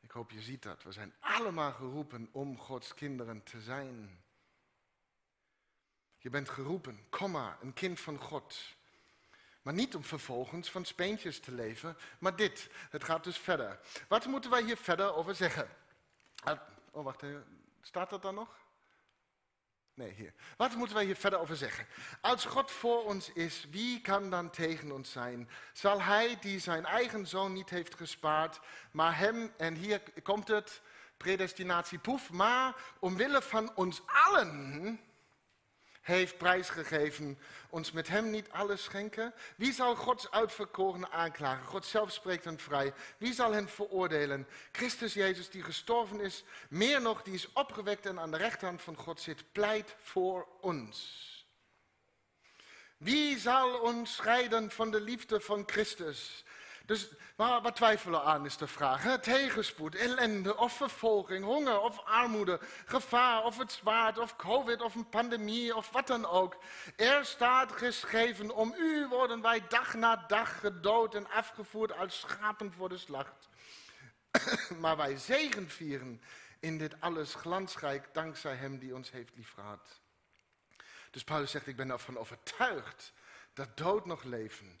Ik 0.00 0.10
hoop 0.10 0.30
je 0.30 0.40
ziet 0.40 0.62
dat. 0.62 0.82
We 0.82 0.92
zijn 0.92 1.14
allemaal 1.20 1.72
geroepen 1.72 2.28
om 2.32 2.58
Gods 2.58 2.94
kinderen 2.94 3.42
te 3.42 3.60
zijn. 3.60 4.20
Je 6.18 6.30
bent 6.30 6.48
geroepen, 6.48 7.06
kom 7.08 7.30
maar, 7.30 7.58
een 7.60 7.72
kind 7.72 8.00
van 8.00 8.18
God. 8.18 8.76
Maar 9.62 9.74
niet 9.74 9.94
om 9.94 10.04
vervolgens 10.04 10.70
van 10.70 10.84
speentjes 10.84 11.40
te 11.40 11.52
leven, 11.52 11.96
maar 12.18 12.36
dit. 12.36 12.70
Het 12.90 13.04
gaat 13.04 13.24
dus 13.24 13.38
verder. 13.38 13.80
Wat 14.08 14.26
moeten 14.26 14.50
wij 14.50 14.62
hier 14.62 14.76
verder 14.76 15.14
over 15.14 15.34
zeggen? 15.34 15.68
Ah, 16.44 16.60
oh, 16.90 17.04
wacht 17.04 17.22
even. 17.22 17.64
Staat 17.80 18.10
dat 18.10 18.22
dan 18.22 18.34
nog? 18.34 18.56
Nee, 19.98 20.12
hier. 20.16 20.32
Wat 20.56 20.74
moeten 20.74 20.96
wij 20.96 21.04
hier 21.04 21.16
verder 21.16 21.38
over 21.38 21.56
zeggen? 21.56 21.86
Als 22.20 22.44
God 22.44 22.70
voor 22.70 23.04
ons 23.04 23.32
is, 23.32 23.66
wie 23.70 24.00
kan 24.00 24.30
dan 24.30 24.50
tegen 24.50 24.92
ons 24.92 25.12
zijn? 25.12 25.48
Zal 25.72 26.02
Hij 26.02 26.36
die 26.40 26.58
zijn 26.58 26.84
eigen 26.84 27.26
zoon 27.26 27.52
niet 27.52 27.70
heeft 27.70 27.94
gespaard, 27.94 28.60
maar 28.90 29.18
hem, 29.18 29.52
en 29.56 29.74
hier 29.74 30.02
komt 30.22 30.48
het, 30.48 30.80
predestinatie 31.16 31.98
poef, 31.98 32.30
maar 32.30 32.74
omwille 32.98 33.42
van 33.42 33.72
ons 33.74 34.02
allen 34.06 35.00
heeft 36.08 36.38
prijsgegeven, 36.38 37.38
ons 37.70 37.92
met 37.92 38.08
hem 38.08 38.30
niet 38.30 38.50
alles 38.50 38.82
schenken? 38.82 39.34
Wie 39.56 39.72
zal 39.72 39.96
Gods 39.96 40.30
uitverkorenen 40.30 41.10
aanklagen? 41.10 41.66
God 41.66 41.86
zelf 41.86 42.12
spreekt 42.12 42.44
hen 42.44 42.58
vrij. 42.58 42.92
Wie 43.18 43.32
zal 43.32 43.52
hen 43.52 43.68
veroordelen? 43.68 44.46
Christus 44.72 45.14
Jezus 45.14 45.50
die 45.50 45.62
gestorven 45.62 46.20
is, 46.20 46.44
meer 46.68 47.00
nog 47.00 47.22
die 47.22 47.34
is 47.34 47.52
opgewekt 47.52 48.06
en 48.06 48.20
aan 48.20 48.30
de 48.30 48.36
rechterhand 48.36 48.82
van 48.82 48.96
God 48.96 49.20
zit, 49.20 49.52
pleit 49.52 49.96
voor 50.00 50.48
ons. 50.60 51.26
Wie 52.96 53.38
zal 53.38 53.78
ons 53.78 54.14
scheiden 54.14 54.70
van 54.70 54.90
de 54.90 55.00
liefde 55.00 55.40
van 55.40 55.62
Christus? 55.66 56.44
Dus 56.88 57.08
wat 57.36 57.76
twijfelen 57.76 58.22
aan 58.22 58.44
is 58.44 58.56
de 58.56 58.66
vraag. 58.66 59.20
Tegenspoed, 59.20 59.94
ellende 59.94 60.56
of 60.56 60.72
vervolging, 60.72 61.44
honger 61.44 61.80
of 61.80 61.98
armoede, 62.04 62.60
gevaar 62.86 63.44
of 63.44 63.58
het 63.58 63.72
zwaard 63.72 64.18
of 64.18 64.36
covid 64.36 64.80
of 64.80 64.94
een 64.94 65.08
pandemie 65.08 65.76
of 65.76 65.90
wat 65.90 66.06
dan 66.06 66.26
ook. 66.26 66.56
Er 66.96 67.24
staat 67.24 67.72
geschreven, 67.72 68.50
om 68.50 68.74
u 68.78 69.06
worden 69.08 69.42
wij 69.42 69.66
dag 69.68 69.94
na 69.94 70.16
dag 70.16 70.60
gedood 70.60 71.14
en 71.14 71.30
afgevoerd 71.30 71.92
als 71.92 72.20
schapen 72.20 72.72
voor 72.72 72.88
de 72.88 72.98
slacht. 72.98 73.48
maar 74.82 74.96
wij 74.96 75.16
zegen 75.16 75.70
vieren 75.70 76.22
in 76.60 76.78
dit 76.78 77.00
alles 77.00 77.34
glansrijk 77.34 78.08
dankzij 78.12 78.54
hem 78.54 78.78
die 78.78 78.94
ons 78.94 79.10
heeft 79.10 79.32
liefgehad. 79.34 80.00
Dus 81.10 81.24
Paulus 81.24 81.50
zegt, 81.50 81.66
ik 81.66 81.76
ben 81.76 81.90
ervan 81.90 82.18
overtuigd 82.18 83.12
dat 83.54 83.76
dood 83.76 84.06
nog 84.06 84.22
leven 84.22 84.80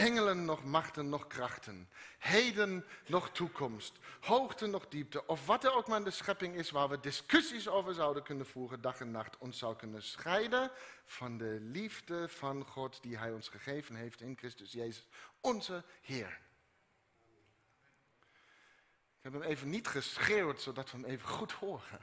engelen 0.00 0.44
nog 0.44 0.64
machten 0.64 1.08
nog 1.08 1.26
krachten, 1.26 1.88
heden 2.18 2.84
nog 3.06 3.30
toekomst, 3.30 3.98
hoogte 4.20 4.66
nog 4.66 4.88
diepte, 4.88 5.26
of 5.26 5.46
wat 5.46 5.64
er 5.64 5.74
ook 5.74 5.88
maar 5.88 5.98
in 5.98 6.04
de 6.04 6.10
schepping 6.10 6.54
is 6.54 6.70
waar 6.70 6.88
we 6.88 7.00
discussies 7.00 7.68
over 7.68 7.94
zouden 7.94 8.22
kunnen 8.22 8.46
voeren, 8.46 8.80
dag 8.80 9.00
en 9.00 9.10
nacht, 9.10 9.38
ons 9.38 9.58
zou 9.58 9.76
kunnen 9.76 10.02
scheiden 10.02 10.70
van 11.04 11.38
de 11.38 11.58
liefde 11.60 12.28
van 12.28 12.64
God 12.64 13.02
die 13.02 13.18
Hij 13.18 13.32
ons 13.32 13.48
gegeven 13.48 13.94
heeft 13.94 14.20
in 14.20 14.36
Christus 14.36 14.72
Jezus, 14.72 15.06
onze 15.40 15.84
Heer. 16.00 16.38
Ik 19.18 19.26
heb 19.26 19.32
hem 19.32 19.42
even 19.42 19.70
niet 19.70 19.86
geschreeuwd, 19.86 20.60
zodat 20.60 20.90
we 20.90 20.96
hem 20.96 21.06
even 21.06 21.28
goed 21.28 21.52
horen. 21.52 22.00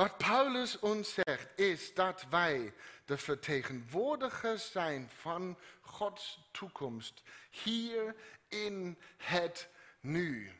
Wat 0.00 0.18
Paulus 0.18 0.78
ons 0.78 1.14
zegt 1.14 1.58
is 1.58 1.94
dat 1.94 2.26
wij 2.30 2.74
de 3.10 3.16
vertegenwoordigers 3.16 4.70
zijn 4.70 5.10
van 5.14 5.58
Gods 5.80 6.48
toekomst 6.50 7.22
hier 7.50 8.14
in 8.48 8.98
het 9.16 9.68
nu. 10.00 10.52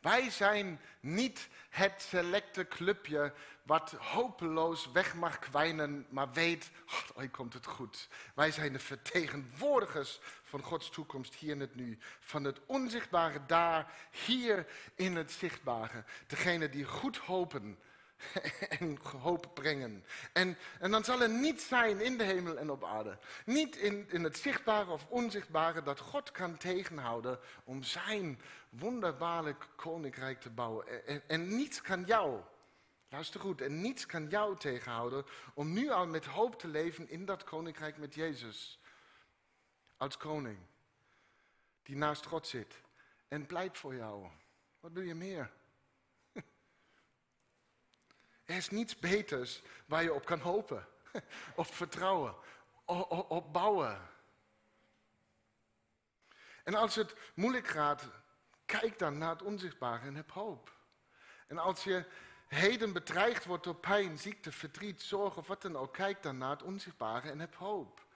Wij 0.00 0.30
zijn 0.30 0.80
niet 1.00 1.48
het 1.70 2.02
selecte 2.02 2.68
clubje 2.68 3.32
wat 3.62 3.90
hopeloos 3.90 4.92
weg 4.92 5.14
mag 5.14 5.38
kwijnen, 5.38 6.06
maar 6.10 6.32
weet, 6.32 6.70
oh, 7.14 7.22
komt 7.30 7.54
het 7.54 7.66
goed. 7.66 8.08
Wij 8.34 8.50
zijn 8.50 8.72
de 8.72 8.78
vertegenwoordigers 8.78 10.20
van 10.42 10.62
Gods 10.62 10.90
toekomst 10.90 11.34
hier 11.34 11.50
in 11.50 11.60
het 11.60 11.74
nu. 11.74 11.98
Van 12.20 12.44
het 12.44 12.60
onzichtbare 12.66 13.46
daar, 13.46 13.92
hier 14.26 14.66
in 14.94 15.16
het 15.16 15.32
zichtbare. 15.32 16.04
Degene 16.26 16.68
die 16.68 16.84
goed 16.84 17.16
hopen 17.16 17.78
en 18.78 18.98
hoop 19.20 19.50
brengen. 19.54 20.04
En, 20.32 20.56
en 20.80 20.90
dan 20.90 21.04
zal 21.04 21.22
er 21.22 21.30
niets 21.30 21.68
zijn 21.68 22.00
in 22.00 22.18
de 22.18 22.24
hemel 22.24 22.58
en 22.58 22.70
op 22.70 22.84
aarde. 22.84 23.18
Niet 23.44 23.76
in, 23.76 24.06
in 24.10 24.24
het 24.24 24.38
zichtbare 24.38 24.90
of 24.90 25.06
onzichtbare 25.08 25.82
dat 25.82 26.00
God 26.00 26.30
kan 26.30 26.56
tegenhouden 26.56 27.38
om 27.64 27.82
zijn 27.82 28.40
wonderbaarlijk 28.68 29.68
koninkrijk 29.76 30.40
te 30.40 30.50
bouwen. 30.50 31.06
En, 31.06 31.22
en 31.26 31.56
niets 31.56 31.80
kan 31.80 32.04
jou, 32.04 32.40
luister 33.08 33.40
goed, 33.40 33.60
en 33.60 33.80
niets 33.80 34.06
kan 34.06 34.28
jou 34.28 34.56
tegenhouden 34.56 35.24
om 35.54 35.72
nu 35.72 35.90
al 35.90 36.06
met 36.06 36.24
hoop 36.24 36.58
te 36.58 36.68
leven 36.68 37.08
in 37.08 37.24
dat 37.24 37.44
koninkrijk 37.44 37.96
met 37.98 38.14
Jezus. 38.14 38.80
Als 39.96 40.16
koning, 40.16 40.58
die 41.82 41.96
naast 41.96 42.26
God 42.26 42.46
zit 42.46 42.80
en 43.28 43.46
pleit 43.46 43.78
voor 43.78 43.94
jou. 43.94 44.26
Wat 44.80 44.92
wil 44.92 45.02
je 45.02 45.14
meer? 45.14 45.50
Er 48.48 48.56
is 48.56 48.70
niets 48.70 48.98
beters 48.98 49.62
waar 49.86 50.02
je 50.02 50.14
op 50.14 50.24
kan 50.24 50.40
hopen, 50.40 50.86
op 51.54 51.74
vertrouwen, 51.74 52.34
op 53.28 53.52
bouwen. 53.52 54.00
En 56.64 56.74
als 56.74 56.94
het 56.94 57.14
moeilijk 57.34 57.66
gaat, 57.66 58.08
kijk 58.66 58.98
dan 58.98 59.18
naar 59.18 59.30
het 59.30 59.42
onzichtbare 59.42 60.06
en 60.06 60.14
heb 60.14 60.30
hoop. 60.30 60.72
En 61.46 61.58
als 61.58 61.84
je 61.84 62.04
heden 62.46 62.92
bedreigd 62.92 63.44
wordt 63.44 63.64
door 63.64 63.74
pijn, 63.74 64.18
ziekte, 64.18 64.52
verdriet, 64.52 65.02
zorg 65.02 65.36
of 65.36 65.46
wat 65.46 65.62
dan 65.62 65.76
ook, 65.76 65.92
kijk 65.92 66.22
dan 66.22 66.38
naar 66.38 66.50
het 66.50 66.62
onzichtbare 66.62 67.30
en 67.30 67.40
heb 67.40 67.54
hoop. 67.54 68.06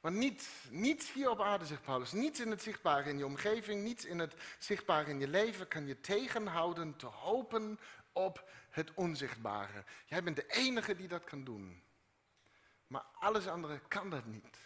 Want 0.00 0.16
niets, 0.16 0.48
niets 0.70 1.12
hier 1.12 1.30
op 1.30 1.40
aarde, 1.40 1.64
zegt 1.64 1.82
Paulus, 1.82 2.12
niets 2.12 2.40
in 2.40 2.50
het 2.50 2.62
zichtbare 2.62 3.10
in 3.10 3.18
je 3.18 3.26
omgeving, 3.26 3.82
niets 3.82 4.04
in 4.04 4.18
het 4.18 4.34
zichtbare 4.58 5.10
in 5.10 5.20
je 5.20 5.28
leven 5.28 5.68
kan 5.68 5.86
je 5.86 6.00
tegenhouden 6.00 6.96
te 6.96 7.06
hopen 7.06 7.78
op 8.12 8.50
het 8.70 8.94
onzichtbare. 8.94 9.84
Jij 10.06 10.22
bent 10.22 10.36
de 10.36 10.46
enige 10.46 10.96
die 10.96 11.08
dat 11.08 11.24
kan 11.24 11.44
doen. 11.44 11.82
Maar 12.86 13.04
alles 13.12 13.46
andere 13.46 13.80
kan 13.88 14.10
dat 14.10 14.26
niet. 14.26 14.58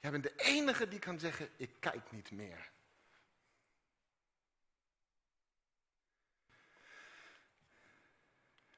Jij 0.00 0.10
bent 0.10 0.22
de 0.22 0.34
enige 0.36 0.88
die 0.88 0.98
kan 0.98 1.18
zeggen, 1.18 1.48
ik 1.56 1.70
kijk 1.80 2.12
niet 2.12 2.30
meer. 2.30 2.70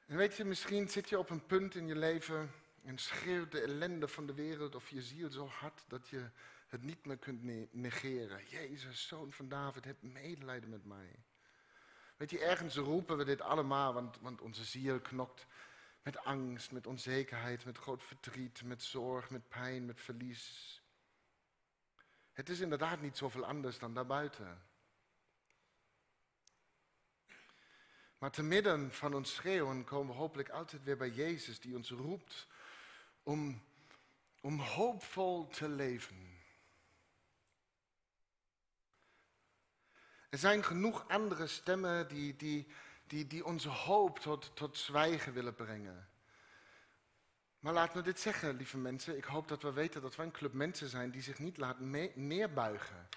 En 0.05 0.17
weet 0.17 0.37
je, 0.37 0.43
misschien 0.43 0.89
zit 0.89 1.09
je 1.09 1.19
op 1.19 1.29
een 1.29 1.45
punt 1.45 1.75
in 1.75 1.87
je 1.87 1.95
leven 1.95 2.51
en 2.83 2.97
schreeuwt 2.97 3.51
de 3.51 3.61
ellende 3.61 4.07
van 4.07 4.25
de 4.25 4.33
wereld 4.33 4.75
of 4.75 4.89
je 4.89 5.01
ziel 5.01 5.29
zo 5.29 5.47
hard 5.47 5.83
dat 5.87 6.09
je 6.09 6.29
het 6.67 6.81
niet 6.81 7.05
meer 7.05 7.17
kunt 7.17 7.73
negeren. 7.73 8.47
Jezus, 8.47 9.07
zoon 9.07 9.31
van 9.31 9.49
David, 9.49 9.85
heb 9.85 10.01
medelijden 10.01 10.69
met 10.69 10.85
mij. 10.85 11.23
Weet 12.21 12.29
je, 12.29 12.39
ergens 12.39 12.75
roepen 12.75 13.17
we 13.17 13.23
dit 13.23 13.41
allemaal, 13.41 13.93
want, 13.93 14.19
want 14.19 14.41
onze 14.41 14.63
ziel 14.63 14.99
knokt 14.99 15.45
met 16.01 16.23
angst, 16.23 16.71
met 16.71 16.87
onzekerheid, 16.87 17.65
met 17.65 17.77
groot 17.77 18.03
verdriet, 18.03 18.63
met 18.63 18.83
zorg, 18.83 19.29
met 19.29 19.49
pijn, 19.49 19.85
met 19.85 20.01
verlies. 20.01 20.81
Het 22.31 22.49
is 22.49 22.59
inderdaad 22.59 23.01
niet 23.01 23.17
zoveel 23.17 23.45
anders 23.45 23.79
dan 23.79 23.93
daarbuiten. 23.93 24.61
Maar 28.17 28.31
te 28.31 28.43
midden 28.43 28.91
van 28.91 29.13
ons 29.13 29.33
schreeuwen 29.33 29.83
komen 29.83 30.13
we 30.13 30.19
hopelijk 30.19 30.49
altijd 30.49 30.83
weer 30.83 30.97
bij 30.97 31.09
Jezus 31.09 31.59
die 31.59 31.75
ons 31.75 31.89
roept 31.89 32.47
om, 33.23 33.61
om 34.41 34.59
hoopvol 34.59 35.47
te 35.47 35.69
leven. 35.69 36.40
Er 40.31 40.37
zijn 40.37 40.63
genoeg 40.63 41.07
andere 41.07 41.47
stemmen 41.47 42.07
die, 42.07 42.35
die, 42.35 42.67
die, 43.07 43.27
die 43.27 43.45
onze 43.45 43.69
hoop 43.69 44.19
tot, 44.19 44.51
tot 44.53 44.77
zwijgen 44.77 45.33
willen 45.33 45.55
brengen. 45.55 46.07
Maar 47.59 47.73
laat 47.73 47.95
me 47.95 48.01
dit 48.01 48.19
zeggen, 48.19 48.55
lieve 48.55 48.77
mensen. 48.77 49.17
Ik 49.17 49.23
hoop 49.23 49.47
dat 49.47 49.61
we 49.61 49.71
weten 49.71 50.01
dat 50.01 50.15
wij 50.15 50.25
een 50.25 50.31
club 50.31 50.53
mensen 50.53 50.89
zijn 50.89 51.11
die 51.11 51.21
zich 51.21 51.39
niet 51.39 51.57
laten 51.57 52.11
neerbuigen. 52.15 53.07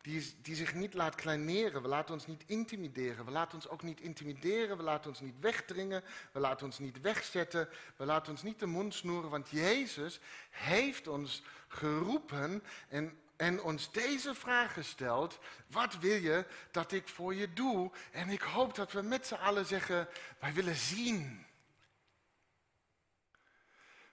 Die, 0.00 0.34
die 0.42 0.54
zich 0.54 0.74
niet 0.74 0.94
laat 0.94 1.14
kleineren. 1.14 1.82
We 1.82 1.88
laten 1.88 2.14
ons 2.14 2.26
niet 2.26 2.42
intimideren. 2.46 3.24
We 3.24 3.30
laten 3.30 3.54
ons 3.54 3.68
ook 3.68 3.82
niet 3.82 4.00
intimideren. 4.00 4.76
We 4.76 4.82
laten 4.82 5.10
ons 5.10 5.20
niet 5.20 5.40
wegdringen. 5.40 6.04
We 6.32 6.40
laten 6.40 6.66
ons 6.66 6.78
niet 6.78 7.00
wegzetten. 7.00 7.68
We 7.96 8.04
laten 8.04 8.32
ons 8.32 8.42
niet 8.42 8.58
de 8.58 8.66
mond 8.66 8.94
snoeren. 8.94 9.30
Want 9.30 9.50
Jezus 9.50 10.20
heeft 10.50 11.08
ons 11.08 11.42
geroepen 11.68 12.62
en 12.88 13.21
en 13.42 13.62
ons 13.62 13.90
deze 13.90 14.34
vraag 14.34 14.72
gesteld. 14.72 15.38
Wat 15.66 15.98
wil 15.98 16.16
je 16.16 16.46
dat 16.70 16.92
ik 16.92 17.08
voor 17.08 17.34
je 17.34 17.52
doe? 17.52 17.90
En 18.10 18.28
ik 18.28 18.40
hoop 18.40 18.74
dat 18.74 18.92
we 18.92 19.02
met 19.02 19.26
z'n 19.26 19.34
allen 19.34 19.66
zeggen, 19.66 20.08
wij 20.38 20.52
willen 20.52 20.76
zien. 20.76 21.46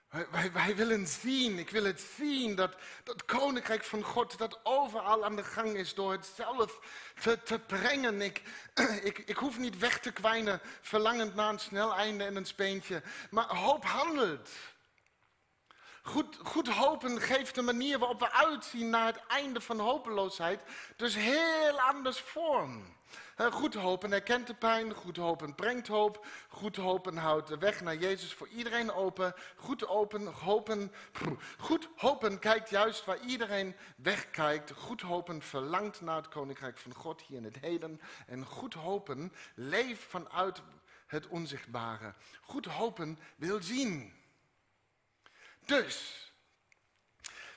Wij, 0.08 0.26
wij, 0.30 0.52
wij, 0.52 0.76
willen 0.76 1.06
zien, 1.06 1.58
ik 1.58 1.70
wil 1.70 1.84
het 1.84 2.06
zien, 2.16 2.54
dat 2.54 2.76
dat 3.04 3.24
koninkrijk 3.24 3.84
van 3.84 4.02
God 4.02 4.38
dat 4.38 4.60
overal 4.62 5.24
aan 5.24 5.36
de 5.36 5.44
gang 5.44 5.74
is 5.74 5.94
door 5.94 6.12
het 6.12 6.32
zelf 6.36 6.80
te, 7.20 7.42
te 7.42 7.58
brengen. 7.58 8.20
Ik, 8.20 8.42
ik, 9.26 9.36
hoef 9.36 9.58
niet 9.58 9.78
weg 9.78 10.00
te 10.00 10.12
kwijnen, 10.12 10.60
verlangend 10.80 11.34
naar 11.34 11.52
een 11.52 11.58
snel 11.58 11.94
einde 11.94 12.24
en 12.24 12.36
een 12.36 12.46
speentje, 12.46 13.02
maar 13.30 13.56
hoop 13.56 13.84
handelt. 13.84 14.48
Goed, 16.02 16.38
goed 16.42 16.68
hopen 16.68 17.20
geeft 17.20 17.54
de 17.54 17.62
manier 17.62 17.98
waarop 17.98 18.18
we 18.18 18.32
uitzien 18.32 18.90
naar 18.90 19.06
het 19.06 19.26
einde 19.26 19.60
van 19.60 19.78
hopeloosheid 19.78 20.60
dus 20.96 21.14
heel 21.14 21.80
anders 21.80 22.20
vorm. 22.20 22.98
Goed 23.36 23.74
hopen 23.74 24.12
erkent 24.12 24.46
de 24.46 24.54
pijn, 24.54 24.94
goed 24.94 25.16
hopen 25.16 25.54
brengt 25.54 25.88
hoop, 25.88 26.26
goed 26.48 26.76
hopen 26.76 27.16
houdt 27.16 27.48
de 27.48 27.58
weg 27.58 27.80
naar 27.80 27.96
Jezus 27.96 28.34
voor 28.34 28.48
iedereen 28.48 28.92
open. 28.92 29.34
Goed, 29.56 29.88
open, 29.88 30.26
hopen, 30.26 30.92
goed 31.58 31.88
hopen 31.96 32.38
kijkt 32.38 32.70
juist 32.70 33.04
waar 33.04 33.20
iedereen 33.20 33.76
wegkijkt. 33.96 34.70
Goed 34.70 35.00
hopen 35.00 35.42
verlangt 35.42 36.00
naar 36.00 36.16
het 36.16 36.28
koninkrijk 36.28 36.78
van 36.78 36.94
God 36.94 37.22
hier 37.22 37.36
in 37.36 37.44
het 37.44 37.58
heden. 37.60 38.00
En 38.26 38.44
goed 38.44 38.74
hopen 38.74 39.32
leeft 39.54 40.02
vanuit 40.02 40.62
het 41.06 41.26
onzichtbare. 41.26 42.14
Goed 42.40 42.66
hopen 42.66 43.18
wil 43.36 43.62
zien. 43.62 44.19
Dus, 45.64 46.14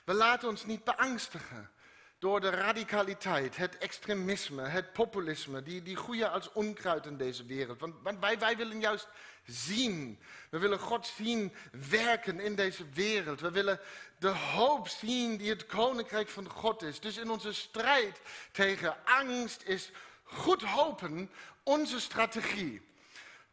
we 0.04 0.14
laten 0.14 0.48
ons 0.48 0.64
niet 0.64 0.84
beangstigen 0.84 1.70
door 2.18 2.40
de 2.40 2.50
radicaliteit, 2.50 3.56
het 3.56 3.78
extremisme, 3.78 4.62
het 4.62 4.92
populisme, 4.92 5.62
die, 5.62 5.82
die 5.82 5.96
groeien 5.96 6.30
als 6.30 6.52
onkruid 6.52 7.06
in 7.06 7.16
deze 7.16 7.46
wereld. 7.46 7.80
Want, 7.80 7.94
want 8.02 8.18
wij, 8.18 8.38
wij 8.38 8.56
willen 8.56 8.80
juist 8.80 9.08
zien. 9.46 10.20
We 10.50 10.58
willen 10.58 10.78
God 10.78 11.06
zien 11.06 11.54
werken 11.88 12.40
in 12.40 12.54
deze 12.54 12.88
wereld. 12.88 13.40
We 13.40 13.50
willen 13.50 13.80
de 14.18 14.28
hoop 14.28 14.88
zien 14.88 15.36
die 15.36 15.50
het 15.50 15.66
koninkrijk 15.66 16.28
van 16.28 16.50
God 16.50 16.82
is. 16.82 17.00
Dus 17.00 17.16
in 17.16 17.30
onze 17.30 17.52
strijd 17.52 18.20
tegen 18.52 18.96
angst 19.04 19.62
is 19.62 19.90
goed 20.22 20.62
hopen 20.62 21.30
onze 21.62 22.00
strategie. 22.00 22.82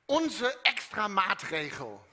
Onze 0.05 0.57
extra 0.61 1.07
maatregel. 1.07 2.05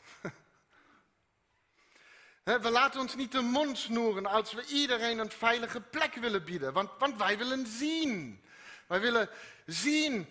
We 2.57 2.70
laten 2.70 3.01
ons 3.01 3.14
niet 3.14 3.32
de 3.32 3.40
mond 3.40 3.78
snoeren 3.78 4.26
als 4.26 4.53
we 4.53 4.64
iedereen 4.66 5.18
een 5.18 5.30
veilige 5.30 5.80
plek 5.80 6.14
willen 6.14 6.44
bieden. 6.44 6.72
Want, 6.72 6.90
want 6.99 7.18
wij 7.18 7.38
willen 7.38 7.66
zien. 7.66 8.40
Wij 8.86 9.01
willen 9.01 9.28
zien, 9.66 10.26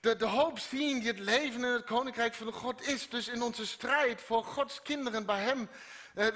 de, 0.00 0.16
de 0.16 0.26
hoop 0.26 0.58
zien 0.58 0.98
die 0.98 1.08
het 1.08 1.18
leven 1.18 1.64
in 1.64 1.72
het 1.72 1.84
koninkrijk 1.84 2.34
van 2.34 2.52
God 2.52 2.86
is. 2.88 3.08
Dus 3.08 3.28
in 3.28 3.42
onze 3.42 3.66
strijd 3.66 4.20
voor 4.20 4.44
Gods 4.44 4.82
kinderen 4.82 5.26
bij 5.26 5.40
Hem 5.40 5.68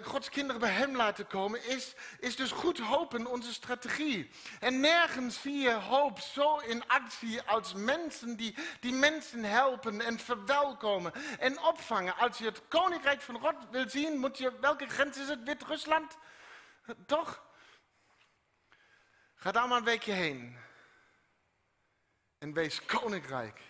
Gods 0.03 0.29
kinderen 0.29 0.61
bij 0.61 0.71
Hem 0.71 0.97
laten 0.97 1.27
komen, 1.27 1.65
is, 1.65 1.95
is 2.19 2.37
dus 2.37 2.51
goed 2.51 2.79
hopen 2.79 3.27
onze 3.27 3.53
strategie. 3.53 4.31
En 4.61 4.81
nergens 4.81 5.41
zie 5.41 5.59
je 5.59 5.73
hoop 5.73 6.19
zo 6.19 6.59
in 6.59 6.89
actie 6.89 7.43
als 7.43 7.75
mensen 7.75 8.37
die, 8.37 8.55
die 8.81 8.93
mensen 8.93 9.45
helpen 9.45 10.01
en 10.01 10.19
verwelkomen 10.19 11.13
en 11.39 11.61
opvangen. 11.61 12.17
Als 12.17 12.39
je 12.39 12.45
het 12.45 12.63
koninkrijk 12.69 13.21
van 13.21 13.41
God 13.41 13.55
wil 13.71 13.89
zien, 13.89 14.19
moet 14.19 14.39
je, 14.39 14.59
welke 14.61 14.87
grens 14.89 15.19
is 15.19 15.29
het? 15.29 15.43
Wit-Rusland? 15.43 16.17
Toch? 17.07 17.45
Ga 19.35 19.53
daar 19.53 19.69
maar 19.69 19.79
een 19.79 19.85
weekje 19.85 20.13
heen. 20.13 20.59
En 22.39 22.53
wees 22.53 22.85
koninkrijk. 22.85 23.61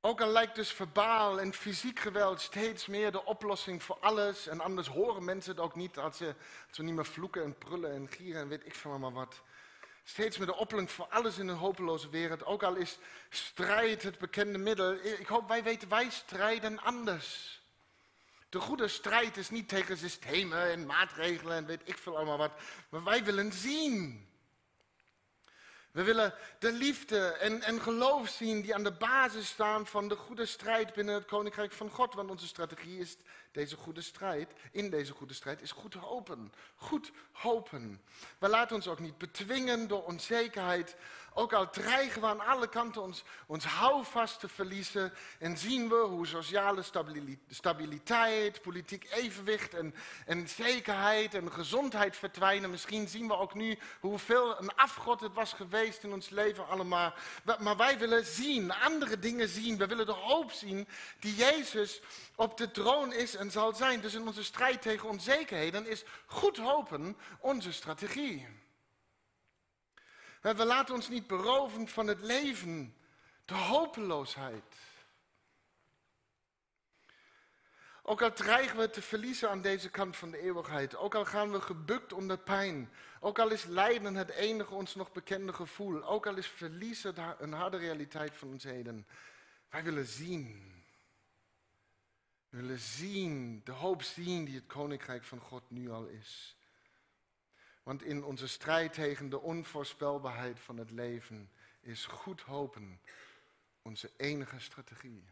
Ook 0.00 0.20
al 0.20 0.28
lijkt 0.28 0.54
dus 0.54 0.72
verbaal 0.72 1.40
en 1.40 1.54
fysiek 1.54 1.98
geweld 1.98 2.40
steeds 2.40 2.86
meer 2.86 3.12
de 3.12 3.24
oplossing 3.24 3.82
voor 3.82 3.96
alles. 4.00 4.46
En 4.46 4.60
anders 4.60 4.88
horen 4.88 5.24
mensen 5.24 5.50
het 5.50 5.60
ook 5.60 5.74
niet 5.74 5.98
als 5.98 6.16
ze, 6.16 6.34
ze 6.70 6.82
niet 6.82 6.94
meer 6.94 7.06
vloeken 7.06 7.42
en 7.42 7.58
prullen 7.58 7.92
en 7.94 8.08
gieren 8.10 8.40
en 8.40 8.48
weet 8.48 8.66
ik 8.66 8.74
van 8.74 9.00
maar 9.00 9.12
wat. 9.12 9.42
Steeds 10.04 10.38
meer 10.38 10.46
de 10.46 10.56
oplossing 10.56 10.90
voor 10.90 11.06
alles 11.06 11.38
in 11.38 11.48
een 11.48 11.56
hopeloze 11.56 12.08
wereld. 12.08 12.44
Ook 12.44 12.62
al 12.62 12.74
is 12.74 12.98
strijd 13.30 14.02
het 14.02 14.18
bekende 14.18 14.58
middel. 14.58 14.92
Ik 14.94 15.26
hoop 15.26 15.48
wij 15.48 15.62
weten, 15.62 15.88
wij 15.88 16.10
strijden 16.10 16.78
anders. 16.78 17.60
De 18.48 18.60
goede 18.60 18.88
strijd 18.88 19.36
is 19.36 19.50
niet 19.50 19.68
tegen 19.68 19.96
systemen 19.96 20.70
en 20.70 20.86
maatregelen 20.86 21.56
en 21.56 21.66
weet 21.66 21.82
ik 21.84 21.98
veel 21.98 22.16
allemaal 22.16 22.38
wat. 22.38 22.52
Maar 22.88 23.04
wij 23.04 23.24
willen 23.24 23.52
zien. 23.52 24.27
We 25.98 26.04
willen 26.04 26.34
de 26.58 26.72
liefde 26.72 27.18
en, 27.18 27.62
en 27.62 27.80
geloof 27.80 28.28
zien 28.28 28.60
die 28.60 28.74
aan 28.74 28.84
de 28.84 28.92
basis 28.92 29.48
staan 29.48 29.86
van 29.86 30.08
de 30.08 30.16
goede 30.16 30.46
strijd 30.46 30.92
binnen 30.92 31.14
het 31.14 31.24
Koninkrijk 31.24 31.72
van 31.72 31.90
God. 31.90 32.14
Want 32.14 32.30
onze 32.30 32.46
strategie 32.46 32.98
is 32.98 33.16
deze 33.52 33.76
goede 33.76 34.00
strijd, 34.00 34.52
in 34.72 34.90
deze 34.90 35.12
goede 35.12 35.34
strijd, 35.34 35.62
is 35.62 35.70
goed 35.70 35.94
hopen. 35.94 36.52
Goed 36.76 37.10
hopen. 37.32 38.00
We 38.38 38.48
laten 38.48 38.76
ons 38.76 38.88
ook 38.88 38.98
niet 38.98 39.18
bedwingen 39.18 39.88
door 39.88 40.04
onzekerheid 40.04 40.96
ook 41.38 41.52
al 41.52 41.70
dreigen 41.70 42.20
we 42.20 42.26
aan 42.26 42.46
alle 42.46 42.68
kanten 42.68 43.02
ons, 43.02 43.22
ons 43.46 43.64
houvast 43.64 44.40
te 44.40 44.48
verliezen 44.48 45.12
en 45.38 45.58
zien 45.58 45.88
we 45.88 45.94
hoe 45.94 46.26
sociale 46.26 46.82
stabiliteit, 47.48 48.62
politiek 48.62 49.06
evenwicht 49.10 49.74
en, 49.74 49.94
en 50.26 50.48
zekerheid 50.48 51.34
en 51.34 51.52
gezondheid 51.52 52.16
verdwijnen. 52.16 52.70
Misschien 52.70 53.08
zien 53.08 53.28
we 53.28 53.36
ook 53.36 53.54
nu 53.54 53.78
hoeveel 54.00 54.60
een 54.60 54.74
afgod 54.74 55.20
het 55.20 55.34
was 55.34 55.52
geweest 55.52 56.02
in 56.02 56.12
ons 56.12 56.28
leven 56.28 56.68
allemaal. 56.68 57.14
Maar 57.58 57.76
wij 57.76 57.98
willen 57.98 58.24
zien, 58.24 58.72
andere 58.72 59.18
dingen 59.18 59.48
zien. 59.48 59.76
We 59.76 59.86
willen 59.86 60.06
de 60.06 60.12
hoop 60.12 60.52
zien 60.52 60.88
die 61.18 61.34
Jezus 61.34 62.00
op 62.34 62.56
de 62.56 62.70
troon 62.70 63.12
is 63.12 63.34
en 63.34 63.50
zal 63.50 63.74
zijn. 63.74 64.00
Dus 64.00 64.14
in 64.14 64.26
onze 64.26 64.44
strijd 64.44 64.82
tegen 64.82 65.08
onzekerheden 65.08 65.86
is 65.86 66.04
goed 66.26 66.56
hopen 66.56 67.16
onze 67.40 67.72
strategie. 67.72 68.57
We 70.40 70.64
laten 70.64 70.94
ons 70.94 71.08
niet 71.08 71.26
beroven 71.26 71.88
van 71.88 72.06
het 72.06 72.20
leven, 72.20 72.94
de 73.44 73.54
hopeloosheid. 73.54 74.76
Ook 78.02 78.22
al 78.22 78.32
dreigen 78.32 78.78
we 78.78 78.90
te 78.90 79.02
verliezen 79.02 79.50
aan 79.50 79.62
deze 79.62 79.88
kant 79.90 80.16
van 80.16 80.30
de 80.30 80.38
eeuwigheid, 80.38 80.96
ook 80.96 81.14
al 81.14 81.24
gaan 81.24 81.50
we 81.52 81.60
gebukt 81.60 82.12
onder 82.12 82.38
pijn, 82.38 82.90
ook 83.20 83.38
al 83.38 83.50
is 83.50 83.64
lijden 83.64 84.14
het 84.14 84.30
enige 84.30 84.74
ons 84.74 84.94
nog 84.94 85.12
bekende 85.12 85.52
gevoel, 85.52 86.04
ook 86.04 86.26
al 86.26 86.36
is 86.36 86.46
verliezen 86.46 87.14
een 87.38 87.52
harde 87.52 87.76
realiteit 87.76 88.34
van 88.34 88.48
ons 88.48 88.64
heden, 88.64 89.06
wij 89.70 89.82
willen 89.82 90.06
zien. 90.06 90.76
We 92.48 92.56
willen 92.56 92.78
zien, 92.78 93.60
de 93.64 93.72
hoop 93.72 94.02
zien 94.02 94.44
die 94.44 94.54
het 94.54 94.66
koninkrijk 94.66 95.24
van 95.24 95.40
God 95.40 95.70
nu 95.70 95.90
al 95.90 96.06
is. 96.06 96.57
Want 97.88 98.02
in 98.02 98.24
onze 98.24 98.48
strijd 98.48 98.92
tegen 98.92 99.28
de 99.28 99.40
onvoorspelbaarheid 99.40 100.60
van 100.60 100.76
het 100.76 100.90
leven 100.90 101.50
is 101.80 102.04
goed 102.04 102.40
hopen 102.40 103.00
onze 103.82 104.10
enige 104.16 104.60
strategie. 104.60 105.24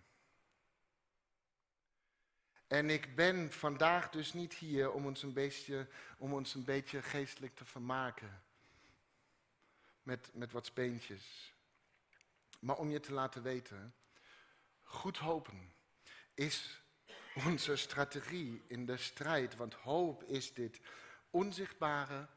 En 2.67 2.91
ik 2.91 3.15
ben 3.15 3.53
vandaag 3.53 4.11
dus 4.11 4.33
niet 4.33 4.55
hier 4.55 4.93
om 4.93 5.07
ons 5.07 5.23
een 5.23 5.33
beetje, 5.33 5.89
om 6.19 6.33
ons 6.33 6.55
een 6.55 6.65
beetje 6.65 7.03
geestelijk 7.03 7.55
te 7.55 7.65
vermaken. 7.65 8.43
Met, 10.03 10.31
met 10.33 10.53
wat 10.53 10.67
speentjes. 10.67 11.55
Maar 12.61 12.77
om 12.77 12.91
je 12.91 13.01
te 13.01 13.13
laten 13.13 13.43
weten, 13.43 13.95
goed 14.83 15.19
hopen 15.19 15.73
is 16.35 16.83
onze 17.47 17.77
strategie 17.77 18.63
in 18.67 18.87
de 18.87 18.97
strijd. 18.97 19.57
Want 19.57 19.75
hoop 19.75 20.23
is 20.23 20.53
dit 20.53 20.81
onzichtbare, 21.31 22.29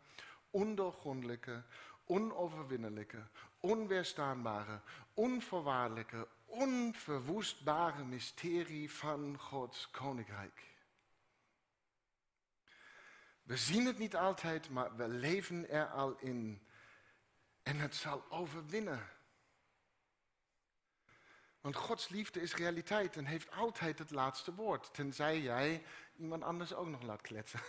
ondoorgrondelijke, 0.50 1.64
onoverwinnelijke, 2.06 3.28
onweerstaanbare, 3.60 4.82
onvoorwaardelijke, 5.14 6.28
onverwoestbare 6.46 8.04
mysterie 8.04 8.92
van 8.92 9.40
Gods 9.40 9.92
koninkrijk. 9.92 10.70
We 13.44 13.58
zien 13.58 13.86
het 13.86 13.98
niet 13.98 14.16
altijd, 14.16 14.70
maar 14.70 14.96
we 14.96 15.08
leven 15.08 15.70
er 15.70 15.88
al 15.88 16.18
in. 16.20 16.68
En 17.64 17.78
het 17.78 17.96
zal 17.96 18.26
overwinnen. 18.30 19.10
Want 21.62 21.76
Gods 21.76 22.10
liefde 22.10 22.42
is 22.42 22.56
realiteit 22.56 23.18
en 23.18 23.26
heeft 23.26 23.52
altijd 23.52 24.00
het 24.00 24.12
laatste 24.12 24.54
woord. 24.54 24.94
Tenzij 24.94 25.42
jij 25.42 25.84
iemand 26.18 26.44
anders 26.44 26.74
ook 26.74 26.88
nog 26.88 27.02
laat 27.02 27.22
kletsen. 27.22 27.60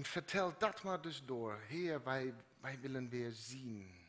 En 0.00 0.06
vertel 0.06 0.54
dat 0.58 0.82
maar 0.82 1.00
dus 1.00 1.24
door. 1.24 1.58
Heer, 1.66 2.02
wij, 2.02 2.34
wij 2.60 2.80
willen 2.80 3.08
weer 3.08 3.30
zien. 3.30 4.08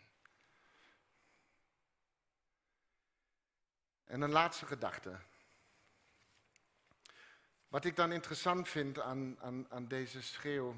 En 4.04 4.22
een 4.22 4.32
laatste 4.32 4.66
gedachte. 4.66 5.20
Wat 7.68 7.86
ik 7.86 7.96
dan 7.96 8.12
interessant 8.12 8.70
vind 8.70 9.00
aan, 9.00 9.40
aan, 9.40 9.72
aan 9.72 9.88
deze 9.88 10.22
schreeuw 10.22 10.76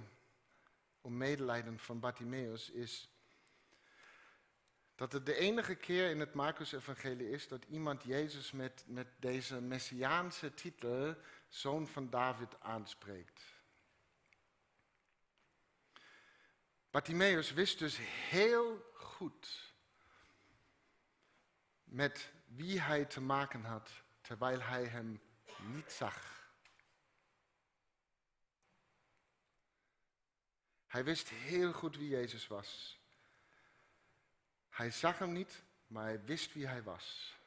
om 1.02 1.18
medelijden 1.18 1.80
van 1.80 2.00
Bartimaeus 2.00 2.70
is 2.70 3.10
dat 4.96 5.14
het 5.14 5.26
de 5.26 5.36
enige 5.36 5.76
keer 5.76 6.10
in 6.10 6.20
het 6.20 6.34
Marcus-evangelie 6.34 7.30
is 7.30 7.48
dat 7.48 7.66
iemand 7.70 8.04
Jezus 8.04 8.52
met, 8.52 8.84
met 8.88 9.08
deze 9.20 9.62
messiaanse 9.62 10.54
titel, 10.54 11.16
zoon 11.48 11.88
van 11.88 12.10
David, 12.10 12.62
aanspreekt. 12.62 13.53
Bartimaeus 16.94 17.54
wist 17.54 17.80
dus 17.80 17.98
heel 18.30 18.92
goed 18.94 19.74
met 21.84 22.32
wie 22.46 22.82
hij 22.82 23.06
te 23.06 23.22
maken 23.22 23.64
had, 23.64 23.90
terwijl 24.22 24.62
hij 24.62 24.86
hem 24.86 25.22
niet 25.60 25.92
zag. 25.92 26.52
Hij 30.88 31.04
wist 31.04 31.30
heel 31.30 31.74
goed 31.74 31.98
wie 31.98 32.10
Jezus 32.10 32.48
was. 32.48 33.00
Hij 34.70 34.92
zag 34.92 35.20
hem 35.20 35.32
niet, 35.32 35.64
maar 35.88 36.04
hij 36.04 36.24
wist 36.24 36.54
wie 36.54 36.68
hij 36.68 36.84
was. 36.84 37.38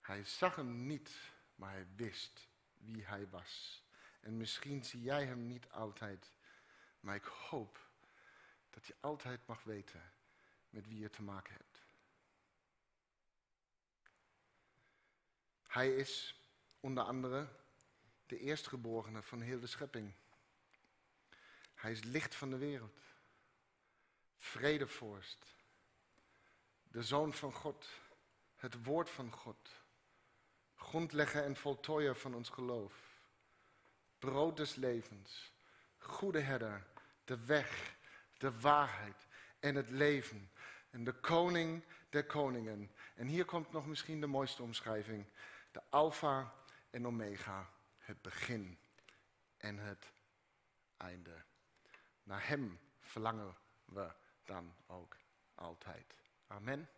Hij 0.00 0.24
zag 0.24 0.56
hem 0.56 0.86
niet, 0.86 1.10
maar 1.54 1.72
hij 1.72 1.86
wist 1.96 2.48
wie 2.78 3.04
hij 3.04 3.28
was. 3.28 3.84
En 4.20 4.36
misschien 4.36 4.84
zie 4.84 5.02
jij 5.02 5.24
hem 5.26 5.46
niet 5.46 5.70
altijd 5.70 6.32
maar 7.02 7.14
ik 7.14 7.24
hoop 7.24 7.88
dat 8.70 8.86
je 8.86 8.94
altijd 9.00 9.46
mag 9.46 9.62
weten 9.62 10.12
met 10.70 10.88
wie 10.88 10.98
je 10.98 11.10
te 11.10 11.22
maken 11.22 11.54
hebt. 11.54 11.84
Hij 15.62 15.94
is 15.96 16.40
onder 16.80 17.04
andere 17.04 17.48
de 18.26 18.38
eerstgeborene 18.38 19.22
van 19.22 19.40
heel 19.40 19.60
de 19.60 19.66
schepping. 19.66 20.12
Hij 21.74 21.90
is 21.90 22.02
licht 22.02 22.34
van 22.34 22.50
de 22.50 22.58
wereld. 22.58 23.00
Vredevorst. 24.36 25.54
De 26.82 27.02
zoon 27.02 27.32
van 27.32 27.52
God. 27.52 27.88
Het 28.56 28.84
woord 28.84 29.10
van 29.10 29.32
God. 29.32 29.70
Grondlegger 30.74 31.44
en 31.44 31.56
voltooier 31.56 32.16
van 32.16 32.34
ons 32.34 32.48
geloof. 32.48 33.20
Brood 34.18 34.56
des 34.56 34.74
levens. 34.74 35.52
Goede 35.98 36.40
herder 36.40 36.91
de 37.24 37.44
weg, 37.44 37.96
de 38.38 38.60
waarheid 38.60 39.26
en 39.60 39.74
het 39.74 39.90
leven. 39.90 40.50
En 40.90 41.04
de 41.04 41.12
koning 41.12 41.84
der 42.08 42.24
koningen. 42.24 42.90
En 43.14 43.26
hier 43.26 43.44
komt 43.44 43.72
nog 43.72 43.86
misschien 43.86 44.20
de 44.20 44.26
mooiste 44.26 44.62
omschrijving. 44.62 45.26
De 45.70 45.82
alfa 45.88 46.52
en 46.90 47.06
omega. 47.06 47.70
Het 47.98 48.22
begin 48.22 48.78
en 49.56 49.78
het 49.78 50.12
einde. 50.96 51.42
Naar 52.22 52.48
hem 52.48 52.80
verlangen 53.00 53.56
we 53.84 54.12
dan 54.44 54.74
ook 54.86 55.16
altijd. 55.54 56.14
Amen. 56.46 56.88